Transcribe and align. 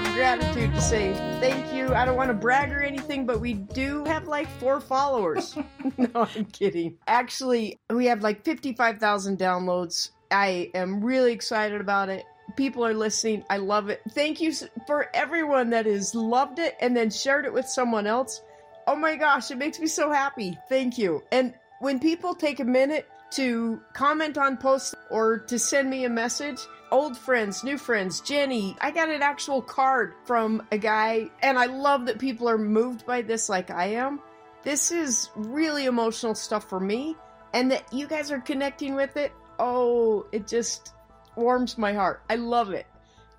of 0.00 0.14
gratitude 0.14 0.72
to 0.72 0.80
say 0.80 1.12
thank 1.40 1.74
you. 1.74 1.94
I 1.94 2.06
don't 2.06 2.16
want 2.16 2.28
to 2.28 2.34
brag 2.34 2.72
or 2.72 2.80
anything, 2.80 3.26
but 3.26 3.40
we 3.40 3.52
do 3.52 4.04
have 4.04 4.26
like 4.26 4.48
four 4.58 4.80
followers. 4.80 5.56
no, 5.98 6.08
I'm 6.14 6.46
kidding. 6.46 6.96
Actually, 7.06 7.78
we 7.90 8.06
have 8.06 8.22
like 8.22 8.44
55,000 8.44 9.38
downloads. 9.38 10.10
I 10.30 10.70
am 10.74 11.04
really 11.04 11.32
excited 11.32 11.80
about 11.80 12.08
it. 12.08 12.24
People 12.56 12.84
are 12.86 12.94
listening. 12.94 13.44
I 13.50 13.58
love 13.58 13.90
it. 13.90 14.00
Thank 14.12 14.40
you 14.40 14.52
for 14.86 15.08
everyone 15.12 15.70
that 15.70 15.86
has 15.86 16.14
loved 16.14 16.58
it 16.58 16.76
and 16.80 16.96
then 16.96 17.10
shared 17.10 17.44
it 17.44 17.52
with 17.52 17.66
someone 17.66 18.06
else. 18.06 18.42
Oh 18.86 18.96
my 18.96 19.16
gosh, 19.16 19.50
it 19.50 19.58
makes 19.58 19.78
me 19.78 19.86
so 19.86 20.10
happy. 20.10 20.56
Thank 20.68 20.96
you. 20.96 21.22
And 21.30 21.52
when 21.80 22.00
people 22.00 22.34
take 22.34 22.60
a 22.60 22.64
minute 22.64 23.06
to 23.32 23.80
comment 23.92 24.38
on 24.38 24.56
posts 24.56 24.94
or 25.10 25.38
to 25.38 25.58
send 25.58 25.90
me 25.90 26.04
a 26.04 26.10
message, 26.10 26.58
old 26.90 27.16
friends, 27.16 27.64
new 27.64 27.78
friends, 27.78 28.20
Jenny. 28.20 28.76
I 28.80 28.90
got 28.90 29.08
an 29.08 29.22
actual 29.22 29.62
card 29.62 30.14
from 30.24 30.62
a 30.72 30.78
guy, 30.78 31.30
and 31.42 31.58
I 31.58 31.66
love 31.66 32.06
that 32.06 32.18
people 32.18 32.48
are 32.48 32.58
moved 32.58 33.06
by 33.06 33.22
this 33.22 33.48
like 33.48 33.70
I 33.70 33.86
am. 33.86 34.20
This 34.62 34.90
is 34.90 35.30
really 35.34 35.86
emotional 35.86 36.34
stuff 36.34 36.68
for 36.68 36.80
me, 36.80 37.16
and 37.54 37.70
that 37.70 37.92
you 37.92 38.06
guys 38.06 38.30
are 38.30 38.40
connecting 38.40 38.94
with 38.94 39.16
it. 39.16 39.32
Oh, 39.58 40.26
it 40.32 40.46
just 40.46 40.94
warms 41.36 41.78
my 41.78 41.92
heart. 41.92 42.22
I 42.28 42.36
love 42.36 42.70
it. 42.70 42.86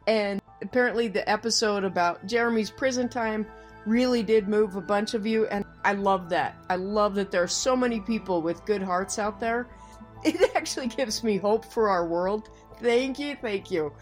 And 0.07 0.41
apparently, 0.61 1.07
the 1.07 1.27
episode 1.29 1.83
about 1.83 2.25
Jeremy's 2.25 2.71
prison 2.71 3.09
time 3.09 3.45
really 3.85 4.23
did 4.23 4.47
move 4.47 4.75
a 4.75 4.81
bunch 4.81 5.13
of 5.13 5.25
you, 5.25 5.47
and 5.47 5.65
I 5.83 5.93
love 5.93 6.29
that. 6.29 6.55
I 6.69 6.75
love 6.75 7.15
that 7.15 7.31
there 7.31 7.43
are 7.43 7.47
so 7.47 7.75
many 7.75 7.99
people 7.99 8.41
with 8.41 8.65
good 8.65 8.81
hearts 8.81 9.19
out 9.19 9.39
there. 9.39 9.67
It 10.23 10.55
actually 10.55 10.85
gives 10.85 11.23
me 11.23 11.37
hope 11.37 11.65
for 11.65 11.89
our 11.89 12.05
world 12.05 12.51
Thank 12.81 13.19
you, 13.19 13.35
thank 13.35 13.69
you. 13.69 13.93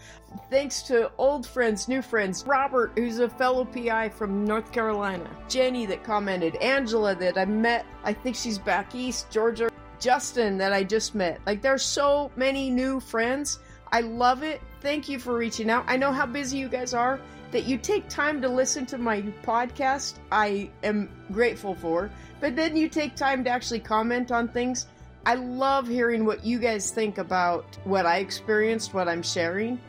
Thanks 0.48 0.82
to 0.82 1.10
old 1.18 1.46
friends, 1.46 1.88
new 1.88 2.00
friends, 2.00 2.44
Robert, 2.46 2.92
who's 2.96 3.18
a 3.18 3.28
fellow 3.28 3.64
PI 3.64 4.08
from 4.10 4.44
North 4.44 4.72
Carolina, 4.72 5.28
Jenny 5.48 5.84
that 5.86 6.02
commented, 6.02 6.56
Angela 6.56 7.14
that 7.16 7.36
I 7.36 7.44
met, 7.44 7.84
I 8.04 8.12
think 8.12 8.36
she's 8.36 8.58
back 8.58 8.94
east, 8.94 9.30
Georgia, 9.30 9.70
Justin 9.98 10.56
that 10.58 10.72
I 10.72 10.82
just 10.82 11.14
met. 11.14 11.40
Like, 11.46 11.60
there's 11.60 11.82
so 11.82 12.30
many 12.36 12.70
new 12.70 13.00
friends. 13.00 13.58
I 13.92 14.00
love 14.00 14.42
it. 14.42 14.62
Thank 14.80 15.08
you 15.08 15.18
for 15.18 15.36
reaching 15.36 15.68
out. 15.68 15.84
I 15.86 15.96
know 15.96 16.12
how 16.12 16.24
busy 16.24 16.56
you 16.56 16.68
guys 16.68 16.94
are. 16.94 17.20
That 17.50 17.64
you 17.64 17.76
take 17.76 18.08
time 18.08 18.40
to 18.42 18.48
listen 18.48 18.86
to 18.86 18.98
my 18.98 19.22
podcast, 19.42 20.14
I 20.30 20.70
am 20.84 21.10
grateful 21.32 21.74
for. 21.74 22.08
But 22.38 22.54
then 22.54 22.76
you 22.76 22.88
take 22.88 23.16
time 23.16 23.42
to 23.44 23.50
actually 23.50 23.80
comment 23.80 24.30
on 24.30 24.46
things 24.48 24.86
I 25.26 25.34
love 25.34 25.86
hearing 25.86 26.24
what 26.24 26.44
you 26.44 26.58
guys 26.58 26.90
think 26.90 27.18
about 27.18 27.78
what 27.84 28.06
I 28.06 28.18
experienced, 28.18 28.94
what 28.94 29.08
I'm 29.08 29.22
sharing. 29.22 29.80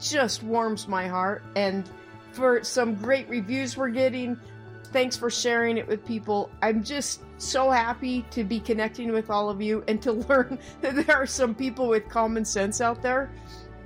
Just 0.00 0.42
warms 0.42 0.88
my 0.88 1.06
heart. 1.06 1.42
And 1.56 1.88
for 2.32 2.64
some 2.64 2.94
great 2.94 3.28
reviews 3.28 3.76
we're 3.76 3.90
getting, 3.90 4.38
thanks 4.86 5.16
for 5.16 5.30
sharing 5.30 5.76
it 5.76 5.86
with 5.86 6.04
people. 6.06 6.50
I'm 6.62 6.82
just 6.82 7.20
so 7.38 7.70
happy 7.70 8.22
to 8.30 8.44
be 8.44 8.60
connecting 8.60 9.12
with 9.12 9.30
all 9.30 9.50
of 9.50 9.60
you 9.60 9.84
and 9.88 10.00
to 10.02 10.12
learn 10.28 10.58
that 10.80 11.06
there 11.06 11.16
are 11.16 11.26
some 11.26 11.54
people 11.54 11.88
with 11.88 12.08
common 12.08 12.44
sense 12.44 12.80
out 12.80 13.02
there 13.02 13.30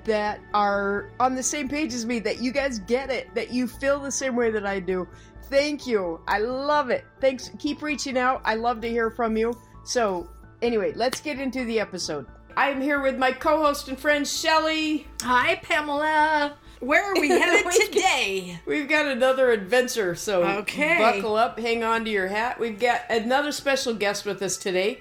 that 0.04 0.38
are 0.54 1.10
on 1.18 1.34
the 1.34 1.42
same 1.42 1.68
page 1.68 1.92
as 1.92 2.06
me, 2.06 2.20
that 2.20 2.40
you 2.40 2.52
guys 2.52 2.78
get 2.80 3.10
it, 3.10 3.34
that 3.34 3.50
you 3.52 3.66
feel 3.66 3.98
the 3.98 4.10
same 4.10 4.36
way 4.36 4.52
that 4.52 4.64
I 4.64 4.78
do. 4.78 5.08
Thank 5.44 5.86
you. 5.86 6.20
I 6.28 6.38
love 6.38 6.90
it. 6.90 7.04
Thanks. 7.20 7.50
Keep 7.58 7.82
reaching 7.82 8.16
out. 8.16 8.40
I 8.44 8.54
love 8.54 8.80
to 8.82 8.88
hear 8.88 9.10
from 9.10 9.36
you. 9.36 9.52
So 9.84 10.28
Anyway, 10.62 10.92
let's 10.94 11.20
get 11.20 11.38
into 11.38 11.64
the 11.64 11.78
episode. 11.78 12.26
I'm 12.56 12.80
here 12.80 13.00
with 13.00 13.18
my 13.18 13.32
co-host 13.32 13.88
and 13.88 13.98
friend 13.98 14.26
Shelly. 14.26 15.06
Hi, 15.22 15.56
Pamela. 15.56 16.56
Where 16.80 17.04
are 17.04 17.20
we 17.20 17.28
headed 17.28 17.70
today? 17.72 18.58
We've 18.66 18.88
got 18.88 19.06
another 19.06 19.50
adventure, 19.50 20.14
so 20.14 20.42
okay. 20.44 20.98
buckle 20.98 21.36
up, 21.36 21.58
hang 21.58 21.84
on 21.84 22.04
to 22.04 22.10
your 22.10 22.28
hat. 22.28 22.58
We've 22.58 22.78
got 22.78 23.02
another 23.10 23.52
special 23.52 23.94
guest 23.94 24.24
with 24.24 24.42
us 24.42 24.56
today. 24.56 25.00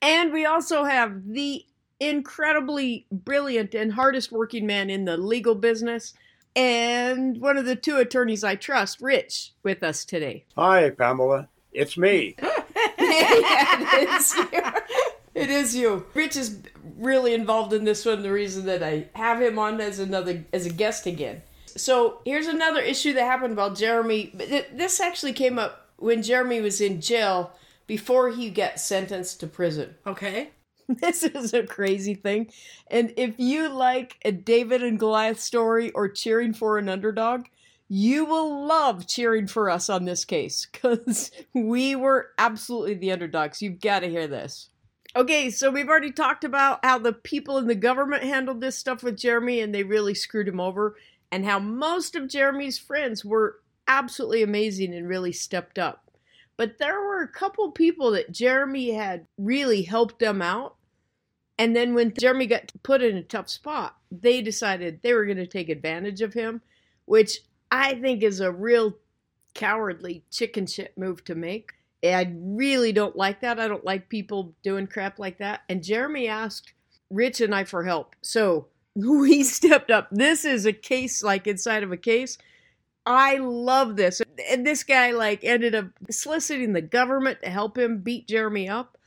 And 0.00 0.32
we 0.32 0.44
also 0.44 0.84
have 0.84 1.22
the 1.26 1.64
incredibly 2.00 3.06
brilliant 3.10 3.74
and 3.74 3.92
hardest 3.92 4.32
working 4.32 4.66
man 4.66 4.90
in 4.90 5.04
the 5.04 5.16
legal 5.16 5.54
business 5.54 6.14
and 6.54 7.40
one 7.40 7.56
of 7.56 7.64
the 7.64 7.76
two 7.76 7.96
attorneys 7.96 8.44
I 8.44 8.56
trust, 8.56 9.00
Rich, 9.00 9.52
with 9.62 9.82
us 9.82 10.04
today. 10.04 10.44
Hi, 10.56 10.90
Pamela. 10.90 11.48
It's 11.72 11.96
me. 11.96 12.36
it 13.94 14.08
is 14.08 14.34
you. 14.34 14.62
It 15.34 15.50
is 15.50 15.76
you. 15.76 16.06
Rich 16.14 16.36
is 16.36 16.58
really 16.96 17.34
involved 17.34 17.72
in 17.72 17.84
this 17.84 18.04
one. 18.04 18.22
The 18.22 18.32
reason 18.32 18.66
that 18.66 18.82
I 18.82 19.08
have 19.14 19.40
him 19.40 19.58
on 19.58 19.80
as 19.80 19.98
another 19.98 20.44
as 20.52 20.66
a 20.66 20.70
guest 20.70 21.06
again. 21.06 21.42
So 21.66 22.20
here's 22.24 22.46
another 22.46 22.80
issue 22.80 23.12
that 23.14 23.24
happened 23.24 23.52
about 23.52 23.76
Jeremy. 23.76 24.32
This 24.72 25.00
actually 25.00 25.32
came 25.32 25.58
up 25.58 25.90
when 25.96 26.22
Jeremy 26.22 26.60
was 26.60 26.80
in 26.80 27.00
jail 27.00 27.52
before 27.86 28.30
he 28.30 28.50
got 28.50 28.80
sentenced 28.80 29.40
to 29.40 29.46
prison. 29.46 29.94
Okay. 30.06 30.50
This 31.00 31.22
is 31.22 31.54
a 31.54 31.62
crazy 31.62 32.14
thing. 32.14 32.50
And 32.90 33.14
if 33.16 33.36
you 33.38 33.68
like 33.68 34.18
a 34.24 34.32
David 34.32 34.82
and 34.82 34.98
Goliath 34.98 35.40
story 35.40 35.90
or 35.92 36.08
cheering 36.08 36.52
for 36.52 36.76
an 36.76 36.88
underdog, 36.88 37.46
you 37.94 38.24
will 38.24 38.64
love 38.66 39.06
cheering 39.06 39.46
for 39.46 39.68
us 39.68 39.90
on 39.90 40.06
this 40.06 40.24
case 40.24 40.66
because 40.72 41.30
we 41.52 41.94
were 41.94 42.30
absolutely 42.38 42.94
the 42.94 43.12
underdogs. 43.12 43.60
You've 43.60 43.82
got 43.82 44.00
to 44.00 44.08
hear 44.08 44.26
this. 44.26 44.70
Okay, 45.14 45.50
so 45.50 45.70
we've 45.70 45.90
already 45.90 46.10
talked 46.10 46.42
about 46.42 46.82
how 46.82 46.96
the 46.96 47.12
people 47.12 47.58
in 47.58 47.66
the 47.66 47.74
government 47.74 48.22
handled 48.22 48.62
this 48.62 48.78
stuff 48.78 49.02
with 49.02 49.18
Jeremy 49.18 49.60
and 49.60 49.74
they 49.74 49.82
really 49.82 50.14
screwed 50.14 50.48
him 50.48 50.58
over, 50.58 50.96
and 51.30 51.44
how 51.44 51.58
most 51.58 52.16
of 52.16 52.30
Jeremy's 52.30 52.78
friends 52.78 53.26
were 53.26 53.58
absolutely 53.86 54.42
amazing 54.42 54.94
and 54.94 55.06
really 55.06 55.32
stepped 55.32 55.78
up. 55.78 56.10
But 56.56 56.78
there 56.78 56.98
were 56.98 57.20
a 57.20 57.28
couple 57.28 57.70
people 57.72 58.12
that 58.12 58.32
Jeremy 58.32 58.92
had 58.92 59.26
really 59.36 59.82
helped 59.82 60.18
them 60.18 60.40
out. 60.40 60.76
And 61.58 61.76
then 61.76 61.92
when 61.92 62.14
Jeremy 62.18 62.46
got 62.46 62.72
put 62.82 63.02
in 63.02 63.18
a 63.18 63.22
tough 63.22 63.50
spot, 63.50 63.98
they 64.10 64.40
decided 64.40 65.02
they 65.02 65.12
were 65.12 65.26
going 65.26 65.36
to 65.36 65.46
take 65.46 65.68
advantage 65.68 66.22
of 66.22 66.32
him, 66.32 66.62
which 67.04 67.40
I 67.72 67.94
think 67.94 68.22
is 68.22 68.40
a 68.40 68.52
real 68.52 68.94
cowardly 69.54 70.22
chicken 70.30 70.66
shit 70.66 70.96
move 70.98 71.24
to 71.24 71.34
make. 71.34 71.72
I 72.04 72.30
really 72.36 72.92
don't 72.92 73.16
like 73.16 73.40
that. 73.40 73.58
I 73.58 73.66
don't 73.66 73.84
like 73.84 74.10
people 74.10 74.54
doing 74.62 74.86
crap 74.86 75.18
like 75.18 75.38
that. 75.38 75.62
And 75.70 75.82
Jeremy 75.82 76.28
asked 76.28 76.74
Rich 77.10 77.40
and 77.40 77.54
I 77.54 77.64
for 77.64 77.84
help. 77.84 78.14
So 78.20 78.66
we 78.94 79.42
stepped 79.42 79.90
up. 79.90 80.08
This 80.12 80.44
is 80.44 80.66
a 80.66 80.72
case 80.72 81.22
like 81.22 81.46
inside 81.46 81.82
of 81.82 81.92
a 81.92 81.96
case. 81.96 82.36
I 83.06 83.38
love 83.38 83.96
this. 83.96 84.20
And 84.50 84.66
this 84.66 84.84
guy 84.84 85.12
like 85.12 85.42
ended 85.42 85.74
up 85.74 85.86
soliciting 86.10 86.74
the 86.74 86.82
government 86.82 87.40
to 87.42 87.50
help 87.50 87.78
him 87.78 87.98
beat 87.98 88.28
Jeremy 88.28 88.68
up 88.68 88.98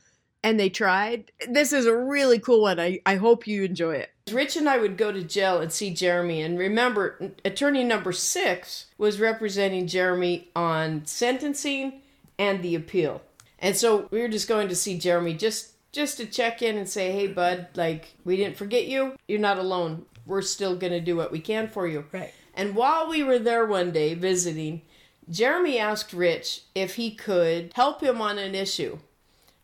and 0.46 0.60
they 0.60 0.68
tried. 0.68 1.32
This 1.48 1.72
is 1.72 1.86
a 1.86 1.96
really 1.96 2.38
cool 2.38 2.62
one. 2.62 2.78
I, 2.78 3.00
I 3.04 3.16
hope 3.16 3.48
you 3.48 3.64
enjoy 3.64 3.96
it. 3.96 4.12
Rich 4.30 4.56
and 4.56 4.68
I 4.68 4.78
would 4.78 4.96
go 4.96 5.10
to 5.10 5.24
jail 5.24 5.60
and 5.60 5.72
see 5.72 5.92
Jeremy. 5.92 6.40
And 6.40 6.56
remember, 6.56 7.32
attorney 7.44 7.82
number 7.82 8.12
six 8.12 8.86
was 8.96 9.18
representing 9.18 9.88
Jeremy 9.88 10.48
on 10.54 11.04
sentencing 11.04 12.00
and 12.38 12.62
the 12.62 12.76
appeal. 12.76 13.22
And 13.58 13.74
so 13.74 14.06
we 14.12 14.20
were 14.20 14.28
just 14.28 14.46
going 14.46 14.68
to 14.68 14.76
see 14.76 14.96
Jeremy 14.96 15.34
just 15.34 15.72
just 15.90 16.16
to 16.18 16.26
check 16.26 16.62
in 16.62 16.76
and 16.76 16.88
say, 16.88 17.10
"Hey, 17.10 17.26
bud, 17.26 17.68
like 17.74 18.14
we 18.24 18.36
didn't 18.36 18.56
forget 18.56 18.86
you. 18.86 19.16
You're 19.26 19.40
not 19.40 19.58
alone. 19.58 20.06
We're 20.26 20.42
still 20.42 20.76
going 20.76 20.92
to 20.92 21.00
do 21.00 21.16
what 21.16 21.32
we 21.32 21.40
can 21.40 21.66
for 21.66 21.88
you." 21.88 22.04
Right. 22.12 22.32
And 22.54 22.76
while 22.76 23.08
we 23.08 23.24
were 23.24 23.40
there 23.40 23.66
one 23.66 23.90
day 23.90 24.14
visiting, 24.14 24.82
Jeremy 25.28 25.78
asked 25.78 26.12
Rich 26.12 26.62
if 26.74 26.94
he 26.94 27.10
could 27.10 27.72
help 27.74 28.00
him 28.00 28.20
on 28.20 28.38
an 28.38 28.54
issue. 28.54 28.98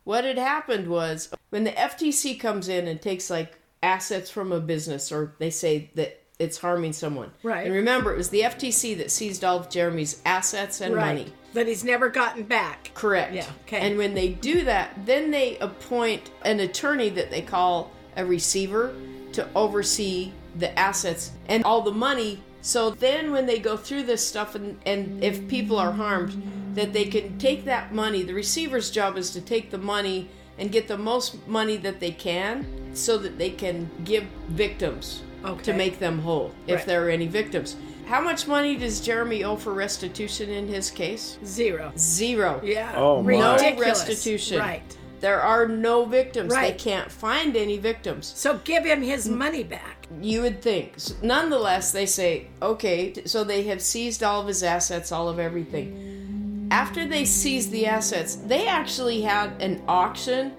What 0.03 0.25
had 0.25 0.37
happened 0.37 0.87
was 0.87 1.29
when 1.49 1.63
the 1.63 1.71
FTC 1.71 2.39
comes 2.39 2.67
in 2.67 2.87
and 2.87 3.01
takes 3.01 3.29
like 3.29 3.57
assets 3.81 4.29
from 4.29 4.51
a 4.51 4.59
business, 4.59 5.11
or 5.11 5.35
they 5.39 5.49
say 5.49 5.91
that 5.95 6.21
it's 6.39 6.57
harming 6.57 6.93
someone. 6.93 7.31
Right. 7.43 7.65
And 7.65 7.73
remember, 7.73 8.13
it 8.13 8.17
was 8.17 8.29
the 8.29 8.41
FTC 8.41 8.97
that 8.97 9.11
seized 9.11 9.43
all 9.43 9.59
of 9.59 9.69
Jeremy's 9.69 10.21
assets 10.25 10.81
and 10.81 10.95
right. 10.95 11.15
money. 11.15 11.33
That 11.53 11.67
he's 11.67 11.83
never 11.83 12.09
gotten 12.09 12.43
back. 12.43 12.91
Correct. 12.95 13.33
Yeah. 13.33 13.45
Okay. 13.65 13.79
And 13.79 13.97
when 13.97 14.13
they 14.13 14.29
do 14.29 14.63
that, 14.63 15.05
then 15.05 15.31
they 15.31 15.57
appoint 15.59 16.31
an 16.43 16.59
attorney 16.59 17.09
that 17.09 17.29
they 17.29 17.41
call 17.41 17.91
a 18.17 18.25
receiver 18.25 18.93
to 19.33 19.47
oversee 19.55 20.31
the 20.55 20.77
assets 20.77 21.31
and 21.47 21.63
all 21.63 21.81
the 21.81 21.91
money. 21.91 22.41
So 22.63 22.91
then 22.91 23.33
when 23.33 23.45
they 23.45 23.59
go 23.59 23.75
through 23.75 24.03
this 24.03 24.25
stuff 24.25 24.55
and, 24.55 24.79
and 24.85 25.21
if 25.21 25.49
people 25.49 25.77
are 25.77 25.91
harmed, 25.91 26.41
that 26.75 26.93
they 26.93 27.03
can 27.03 27.37
take 27.37 27.65
that 27.65 27.93
money. 27.93 28.23
The 28.23 28.33
receiver's 28.33 28.89
job 28.89 29.17
is 29.17 29.31
to 29.31 29.41
take 29.41 29.69
the 29.69 29.77
money 29.77 30.29
and 30.57 30.71
get 30.71 30.87
the 30.87 30.97
most 30.97 31.45
money 31.45 31.75
that 31.77 31.99
they 31.99 32.11
can 32.11 32.65
so 32.93 33.17
that 33.17 33.37
they 33.37 33.49
can 33.49 33.89
give 34.05 34.23
victims 34.47 35.23
okay. 35.43 35.61
to 35.63 35.73
make 35.73 35.99
them 35.99 36.19
whole 36.19 36.53
if 36.65 36.77
right. 36.77 36.85
there 36.85 37.05
are 37.05 37.09
any 37.09 37.27
victims. 37.27 37.75
How 38.05 38.21
much 38.21 38.47
money 38.47 38.77
does 38.77 39.01
Jeremy 39.01 39.43
owe 39.43 39.57
for 39.57 39.73
restitution 39.73 40.49
in 40.49 40.65
his 40.67 40.89
case? 40.89 41.37
Zero. 41.43 41.91
Zero. 41.97 42.61
Yeah. 42.63 42.93
Oh, 42.95 43.21
my. 43.21 43.35
No 43.35 43.57
restitution. 43.77 44.59
Right. 44.59 44.97
There 45.19 45.41
are 45.41 45.67
no 45.67 46.05
victims. 46.05 46.53
Right. 46.53 46.77
They 46.77 46.83
can't 46.83 47.11
find 47.11 47.57
any 47.57 47.77
victims. 47.77 48.31
So 48.35 48.59
give 48.63 48.85
him 48.85 49.01
his 49.01 49.27
money 49.27 49.63
back. 49.63 50.02
You 50.21 50.41
would 50.41 50.61
think. 50.61 50.93
Nonetheless, 51.21 51.91
they 51.91 52.05
say, 52.05 52.47
okay, 52.61 53.13
so 53.25 53.43
they 53.43 53.63
have 53.63 53.81
seized 53.81 54.23
all 54.23 54.41
of 54.41 54.47
his 54.47 54.63
assets, 54.63 55.11
all 55.11 55.27
of 55.29 55.39
everything. 55.39 56.67
After 56.71 57.05
they 57.07 57.25
seized 57.25 57.71
the 57.71 57.85
assets, 57.87 58.35
they 58.35 58.67
actually 58.67 59.21
had 59.21 59.61
an 59.61 59.81
auction. 59.87 60.53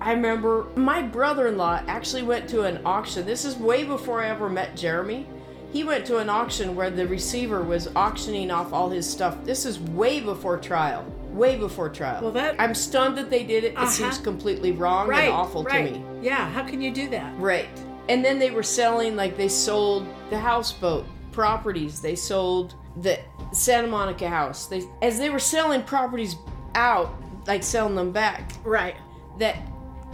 I 0.00 0.12
remember 0.12 0.66
my 0.76 1.02
brother 1.02 1.48
in 1.48 1.58
law 1.58 1.80
actually 1.86 2.22
went 2.22 2.48
to 2.50 2.62
an 2.62 2.80
auction. 2.86 3.26
This 3.26 3.44
is 3.44 3.56
way 3.56 3.84
before 3.84 4.22
I 4.22 4.28
ever 4.28 4.48
met 4.48 4.76
Jeremy. 4.76 5.26
He 5.72 5.84
went 5.84 6.06
to 6.06 6.16
an 6.18 6.28
auction 6.28 6.74
where 6.74 6.90
the 6.90 7.06
receiver 7.06 7.62
was 7.62 7.88
auctioning 7.94 8.50
off 8.50 8.72
all 8.72 8.88
his 8.88 9.08
stuff. 9.08 9.36
This 9.44 9.66
is 9.66 9.78
way 9.78 10.20
before 10.20 10.56
trial. 10.58 11.04
Way 11.32 11.56
before 11.56 11.88
trial. 11.90 12.22
Well, 12.22 12.32
that- 12.32 12.56
I'm 12.58 12.74
stunned 12.74 13.16
that 13.18 13.30
they 13.30 13.44
did 13.44 13.62
it. 13.64 13.72
It 13.72 13.76
Uh-huh. 13.76 13.86
seems 13.88 14.18
completely 14.18 14.72
wrong 14.72 15.06
right. 15.06 15.24
and 15.24 15.32
awful 15.32 15.62
right. 15.62 15.92
to 15.92 15.98
me. 15.98 16.04
Yeah. 16.22 16.50
How 16.50 16.64
can 16.64 16.80
you 16.80 16.90
do 16.90 17.08
that? 17.10 17.32
Right. 17.38 17.68
And 18.10 18.24
then 18.24 18.40
they 18.40 18.50
were 18.50 18.64
selling, 18.64 19.14
like, 19.14 19.36
they 19.36 19.46
sold 19.48 20.04
the 20.30 20.38
houseboat 20.38 21.06
properties. 21.30 22.00
They 22.00 22.16
sold 22.16 22.74
the 23.00 23.20
Santa 23.52 23.86
Monica 23.86 24.28
house. 24.28 24.66
They, 24.66 24.82
as 25.00 25.18
they 25.20 25.30
were 25.30 25.38
selling 25.38 25.84
properties 25.84 26.34
out, 26.74 27.14
like 27.46 27.62
selling 27.62 27.94
them 27.94 28.10
back, 28.10 28.50
Right. 28.64 28.96
that 29.38 29.56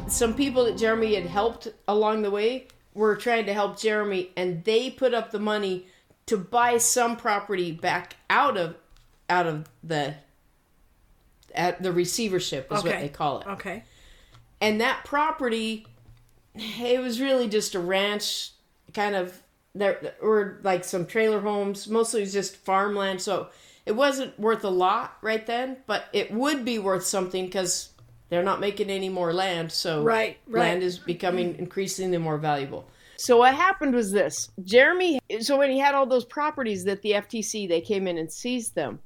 some 0.08 0.34
people 0.34 0.66
that 0.66 0.76
Jeremy 0.76 1.14
had 1.14 1.24
helped 1.24 1.68
along 1.88 2.20
the 2.20 2.30
way 2.30 2.68
were 2.92 3.16
trying 3.16 3.46
to 3.46 3.54
help 3.54 3.80
Jeremy, 3.80 4.30
and 4.36 4.62
they 4.64 4.90
put 4.90 5.14
up 5.14 5.30
the 5.30 5.38
money 5.40 5.86
to 6.26 6.36
buy 6.36 6.76
some 6.76 7.16
property 7.16 7.72
back 7.72 8.16
out 8.28 8.58
of 8.58 8.76
out 9.30 9.46
of 9.46 9.68
the 9.82 10.14
at 11.54 11.82
the 11.82 11.90
receivership 11.92 12.70
is 12.70 12.84
what 12.84 12.92
they 13.00 13.08
call 13.08 13.40
it 13.40 13.46
Okay. 13.46 13.82
and 14.60 14.80
that 14.80 15.04
property 15.04 15.86
it 16.58 17.00
was 17.00 17.20
really 17.20 17.48
just 17.48 17.74
a 17.74 17.78
ranch 17.80 18.52
kind 18.94 19.14
of 19.14 19.42
there 19.74 20.14
were 20.22 20.58
like 20.62 20.84
some 20.84 21.04
trailer 21.06 21.40
homes. 21.40 21.86
Mostly 21.86 22.20
it 22.20 22.24
was 22.24 22.32
just 22.32 22.56
farmland 22.56 23.20
so 23.20 23.48
it 23.84 23.92
wasn't 23.92 24.38
worth 24.38 24.64
a 24.64 24.70
lot 24.70 25.18
right 25.22 25.46
then 25.46 25.76
but 25.86 26.06
it 26.12 26.32
would 26.32 26.64
be 26.64 26.78
worth 26.78 27.04
something 27.04 27.44
because 27.44 27.90
they're 28.28 28.42
not 28.42 28.58
making 28.58 28.90
any 28.90 29.08
more 29.08 29.32
land 29.32 29.70
so 29.70 30.02
Right, 30.02 30.38
right. 30.48 30.60
land 30.60 30.82
is 30.82 30.98
becoming 30.98 31.56
increasingly 31.58 32.18
more 32.18 32.38
valuable. 32.38 32.88
So 33.18 33.38
what 33.38 33.54
happened 33.54 33.94
was 33.94 34.12
this. 34.12 34.50
Jeremy 34.62 35.20
so 35.40 35.58
when 35.58 35.70
he 35.70 35.78
had 35.78 35.94
all 35.94 36.06
those 36.06 36.24
properties 36.24 36.84
that 36.84 37.02
the 37.02 37.12
ftc 37.12 37.68
they 37.68 37.80
came 37.80 38.06
in 38.06 38.18
and 38.18 38.32
seized 38.32 38.74
them. 38.74 39.00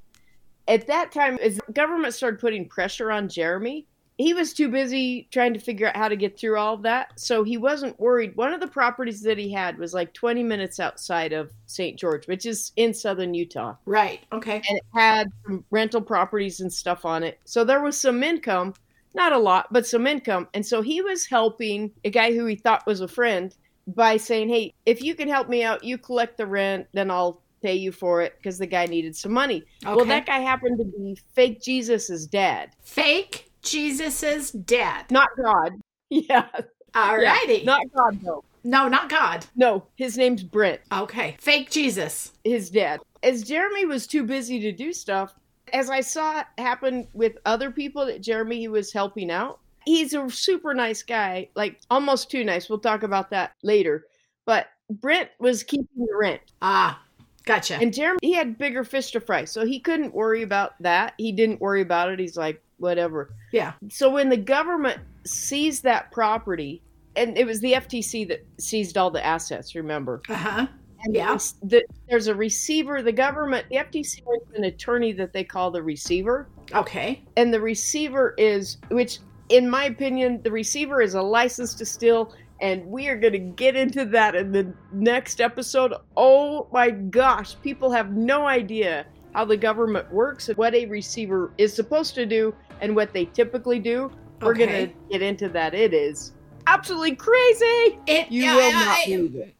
At 0.68 0.86
that 0.86 1.10
time 1.10 1.36
as 1.42 1.56
the 1.66 1.72
government 1.72 2.14
started 2.14 2.38
putting 2.38 2.68
pressure 2.68 3.10
on 3.10 3.28
jeremy 3.28 3.86
he 4.20 4.34
was 4.34 4.52
too 4.52 4.68
busy 4.68 5.28
trying 5.32 5.54
to 5.54 5.60
figure 5.60 5.86
out 5.88 5.96
how 5.96 6.08
to 6.08 6.16
get 6.16 6.38
through 6.38 6.56
all 6.58 6.74
of 6.74 6.82
that 6.82 7.08
so 7.18 7.42
he 7.42 7.56
wasn't 7.56 7.98
worried 7.98 8.36
one 8.36 8.52
of 8.52 8.60
the 8.60 8.66
properties 8.66 9.22
that 9.22 9.38
he 9.38 9.50
had 9.52 9.78
was 9.78 9.94
like 9.94 10.12
20 10.14 10.42
minutes 10.42 10.78
outside 10.78 11.32
of 11.32 11.50
st 11.66 11.98
george 11.98 12.26
which 12.28 12.44
is 12.46 12.72
in 12.76 12.92
southern 12.94 13.34
utah 13.34 13.74
Right. 13.86 14.20
Okay. 14.32 14.56
and 14.68 14.78
it 14.78 14.84
had 14.92 15.28
some 15.46 15.64
rental 15.70 16.02
properties 16.02 16.60
and 16.60 16.72
stuff 16.72 17.04
on 17.04 17.22
it 17.22 17.40
so 17.44 17.64
there 17.64 17.82
was 17.82 18.00
some 18.00 18.22
income 18.22 18.74
not 19.14 19.32
a 19.32 19.38
lot 19.38 19.66
but 19.72 19.86
some 19.86 20.06
income 20.06 20.46
and 20.54 20.64
so 20.64 20.82
he 20.82 21.00
was 21.02 21.26
helping 21.26 21.90
a 22.04 22.10
guy 22.10 22.32
who 22.32 22.46
he 22.46 22.56
thought 22.56 22.86
was 22.86 23.00
a 23.00 23.08
friend 23.08 23.54
by 23.86 24.16
saying 24.16 24.48
hey 24.48 24.72
if 24.86 25.02
you 25.02 25.14
can 25.14 25.28
help 25.28 25.48
me 25.48 25.64
out 25.64 25.82
you 25.82 25.98
collect 25.98 26.36
the 26.36 26.46
rent 26.46 26.86
then 26.92 27.10
i'll 27.10 27.42
pay 27.62 27.74
you 27.74 27.92
for 27.92 28.22
it 28.22 28.34
because 28.38 28.56
the 28.58 28.66
guy 28.66 28.86
needed 28.86 29.14
some 29.16 29.32
money 29.32 29.62
Okay. 29.84 29.94
well 29.94 30.04
that 30.06 30.26
guy 30.26 30.38
happened 30.38 30.78
to 30.78 30.84
be 30.84 31.16
fake 31.34 31.60
jesus's 31.60 32.26
dad 32.26 32.70
Fake 32.82 33.49
Jesus's 33.62 34.50
dad. 34.50 35.10
not 35.10 35.28
God. 35.40 35.80
Yeah. 36.12 36.48
Alrighty. 36.92 37.64
Not 37.64 37.82
God, 37.94 38.18
though. 38.22 38.42
no, 38.64 38.88
not 38.88 39.08
God. 39.08 39.46
No, 39.54 39.84
his 39.94 40.18
name's 40.18 40.42
Brent, 40.42 40.80
Okay. 40.92 41.36
Fake 41.38 41.70
Jesus. 41.70 42.32
his 42.42 42.68
dad. 42.68 43.00
As 43.22 43.44
Jeremy 43.44 43.84
was 43.86 44.08
too 44.08 44.24
busy 44.24 44.58
to 44.60 44.72
do 44.72 44.92
stuff, 44.92 45.34
as 45.72 45.88
I 45.88 46.00
saw 46.00 46.42
happen 46.58 47.06
with 47.12 47.38
other 47.44 47.70
people 47.70 48.04
that 48.06 48.22
Jeremy 48.22 48.66
was 48.66 48.92
helping 48.92 49.30
out, 49.30 49.60
he's 49.86 50.14
a 50.14 50.28
super 50.30 50.74
nice 50.74 51.04
guy, 51.04 51.48
like 51.54 51.78
almost 51.90 52.28
too 52.28 52.42
nice. 52.42 52.68
We'll 52.68 52.80
talk 52.80 53.04
about 53.04 53.30
that 53.30 53.52
later. 53.62 54.06
But 54.46 54.66
Brent 54.90 55.28
was 55.38 55.62
keeping 55.62 55.86
the 55.96 56.16
rent. 56.20 56.40
Ah, 56.60 57.00
gotcha. 57.44 57.76
And 57.76 57.94
Jeremy, 57.94 58.18
he 58.20 58.32
had 58.32 58.58
bigger 58.58 58.82
fish 58.82 59.12
to 59.12 59.20
fry, 59.20 59.44
so 59.44 59.64
he 59.64 59.78
couldn't 59.78 60.12
worry 60.12 60.42
about 60.42 60.72
that. 60.82 61.14
He 61.18 61.30
didn't 61.30 61.60
worry 61.60 61.82
about 61.82 62.10
it. 62.10 62.18
He's 62.18 62.36
like, 62.36 62.60
whatever. 62.80 63.30
yeah. 63.52 63.72
So 63.90 64.10
when 64.10 64.28
the 64.28 64.36
government 64.36 64.98
seized 65.24 65.82
that 65.84 66.10
property, 66.10 66.82
and 67.16 67.36
it 67.38 67.46
was 67.46 67.60
the 67.60 67.72
FTC 67.74 68.26
that 68.28 68.44
seized 68.58 68.96
all 68.98 69.10
the 69.10 69.24
assets, 69.24 69.74
remember? 69.74 70.22
Uh 70.28 70.34
huh. 70.34 70.66
And 71.04 71.14
Yeah. 71.14 71.34
the- 71.36 71.66
the, 71.66 71.84
there's 72.08 72.26
a 72.26 72.34
receiver. 72.34 73.02
The 73.02 73.12
government, 73.12 73.66
the 73.70 73.76
FTC, 73.76 74.22
to 74.22 74.40
an 74.56 74.64
attorney 74.64 75.12
that 75.12 75.32
they 75.32 75.44
call 75.44 75.70
the 75.70 75.82
receiver, 75.82 76.48
Okay. 76.74 77.22
and 77.36 77.52
the 77.54 77.60
receiver 77.60 78.34
is, 78.38 78.76
which, 78.90 79.18
in 79.48 79.68
my 79.68 79.84
opinion, 79.84 80.40
the 80.42 80.50
receiver 80.50 81.00
is 81.00 81.14
a 81.14 81.22
license 81.22 81.74
to 81.74 81.84
steal. 81.86 82.34
And 82.62 82.84
we 82.86 83.08
are 83.08 83.16
going 83.16 83.32
to 83.32 83.38
get 83.38 83.74
into 83.74 84.04
that 84.06 84.34
in 84.34 84.52
the 84.52 84.70
next 84.92 85.40
episode. 85.40 85.94
Oh 86.18 86.68
my 86.72 86.90
gosh, 86.90 87.56
people 87.62 87.90
have 87.90 88.12
no 88.12 88.46
idea 88.46 89.06
how 89.32 89.46
the 89.46 89.56
government 89.56 90.12
works 90.12 90.50
and 90.50 90.58
what 90.58 90.74
a 90.74 90.84
receiver 90.84 91.52
is 91.56 91.72
supposed 91.72 92.14
to 92.16 92.26
do 92.26 92.54
and 92.80 92.94
what 92.96 93.12
they 93.12 93.24
typically 93.26 93.78
do. 93.78 94.10
We're 94.40 94.52
Okay. 94.52 94.66
going 94.66 94.88
to 94.88 94.94
get 95.10 95.22
into 95.22 95.48
that. 95.50 95.74
It 95.74 95.92
is 95.92 96.32
absolutely 96.66 97.14
crazy. 97.16 97.98
It. 98.06 98.30
You 98.30 98.46
will 98.54 98.72
not 98.72 98.88
I- 98.98 99.04
believe 99.06 99.36
it. 99.36 99.54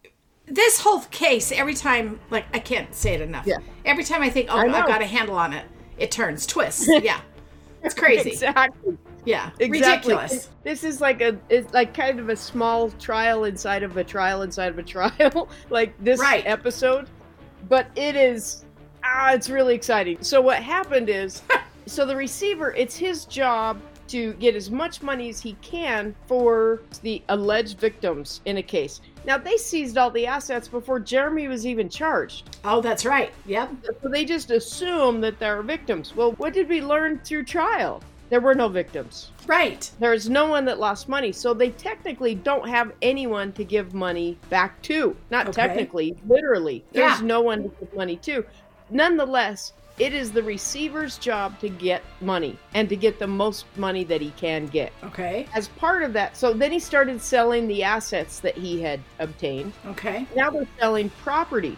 This 0.47 0.81
whole 0.81 1.01
case, 1.13 1.53
every 1.53 1.75
time, 1.75 2.19
like 2.31 2.45
I 2.53 2.59
can't 2.59 2.93
say 2.93 3.15
it 3.15 3.21
enough. 3.21 3.47
Yeah. 3.47 3.59
Every 3.85 4.03
time 4.03 4.21
I 4.23 4.31
think, 4.31 4.49
oh, 4.51 4.57
I 4.59 4.63
I've 4.65 4.87
got 4.89 5.01
a 5.01 5.07
handle 5.07 5.37
on 5.37 5.53
it, 5.53 5.65
it 5.97 6.11
turns, 6.11 6.45
twists. 6.45 6.89
yeah. 7.05 7.21
It's 7.85 7.95
crazy. 7.95 8.31
Exactly. 8.31 8.99
Yeah. 9.25 9.51
Exactly. 9.61 10.15
Ridiculous. 10.15 10.49
This 10.65 10.83
is 10.83 11.01
like 11.01 11.21
a 11.21 11.39
it's 11.49 11.73
like 11.73 11.95
kind 11.95 12.19
of 12.19 12.31
a 12.31 12.37
small 12.37 12.91
trial 12.93 13.45
inside 13.45 13.85
of 13.85 13.97
a 13.97 14.03
trial 14.03 14.43
inside 14.43 14.73
of 14.73 14.79
a 14.79 14.83
trial, 14.95 15.49
like 15.69 15.95
this 16.03 16.19
Right. 16.19 16.45
episode. 16.47 17.09
But 17.69 17.87
it 17.95 18.17
is 18.17 18.65
ah, 19.05 19.33
it's 19.33 19.49
really 19.51 19.77
exciting. 19.77 20.19
So 20.21 20.41
what 20.41 20.61
happened 20.61 21.09
is 21.09 21.43
so 21.91 22.07
the 22.07 22.17
receiver, 22.17 22.73
it's 22.75 22.97
his 22.97 23.25
job 23.25 23.81
to 24.09 24.33
get 24.35 24.55
as 24.57 24.71
much 24.71 25.03
money 25.03 25.29
as 25.29 25.41
he 25.41 25.53
can 25.63 26.15
for 26.27 26.83
the 27.03 27.23
alleged 27.29 27.79
victims 27.79 28.41
in 28.45 28.57
a 28.57 28.63
case. 28.63 29.01
Now 29.25 29.39
they 29.39 29.57
seized 29.57 29.99
all 29.99 30.11
the 30.11 30.27
assets 30.27 30.67
before 30.67 30.99
Jeremy 30.99 31.47
was 31.49 31.67
even 31.67 31.89
charged. 31.89 32.59
Oh, 32.65 32.81
that's 32.81 33.05
right. 33.05 33.33
Yep. 33.47 33.71
So 34.03 34.09
they 34.09 34.25
just 34.25 34.51
assume 34.51 35.21
that 35.21 35.39
there 35.39 35.59
are 35.59 35.63
victims. 35.63 36.17
Well, 36.17 36.33
what 36.33 36.53
did 36.55 36.69
we 36.69 36.81
learn 36.81 37.21
through 37.21 37.45
trial? 37.45 38.03
There 38.31 38.41
were 38.41 38.55
no 38.55 38.69
victims. 38.69 39.33
Right. 39.47 39.91
There's 39.99 40.29
no 40.29 40.47
one 40.47 40.65
that 40.67 40.79
lost 40.79 41.09
money. 41.09 41.33
So 41.33 41.53
they 41.53 41.71
technically 41.71 42.35
don't 42.37 42.69
have 42.69 42.93
anyone 43.03 43.53
to 43.53 43.65
give 43.65 43.95
money 43.95 44.39
back 44.49 44.81
to. 44.83 45.17
Not 45.31 45.49
Okay. 45.49 45.67
technically, 45.67 46.17
literally. 46.29 46.85
There's 46.93 47.21
Yeah. 47.21 47.27
no 47.27 47.41
one 47.41 47.65
to 47.65 47.69
give 47.81 47.95
money 47.95 48.17
to. 48.19 48.45
Nonetheless, 48.91 49.73
it 50.01 50.15
is 50.15 50.33
the 50.33 50.43
receiver's 50.43 51.19
job 51.19 51.61
to 51.61 51.69
get 51.69 52.03
money 52.23 52.59
and 52.73 52.89
to 52.89 52.97
get 52.97 53.19
the 53.19 53.27
most 53.27 53.67
money 53.77 54.03
that 54.05 54.23
he 54.23 54.31
can 54.31 54.65
get. 54.67 54.93
Okay. 55.05 55.47
As 55.55 55.69
part 55.69 56.03
of 56.03 56.15
that, 56.15 56.37
so 56.37 56.55
then 56.55 56.73
he 56.73 56.79
started 56.79 57.21
selling 57.21 57.69
the 57.69 57.83
assets 57.85 58.41
that 58.41 58.57
he 58.57 58.81
had 58.81 58.99
obtained. 59.19 59.75
Okay. 59.87 60.27
Now 60.35 60.49
they're 60.51 60.67
selling 60.79 61.11
property. 61.23 61.77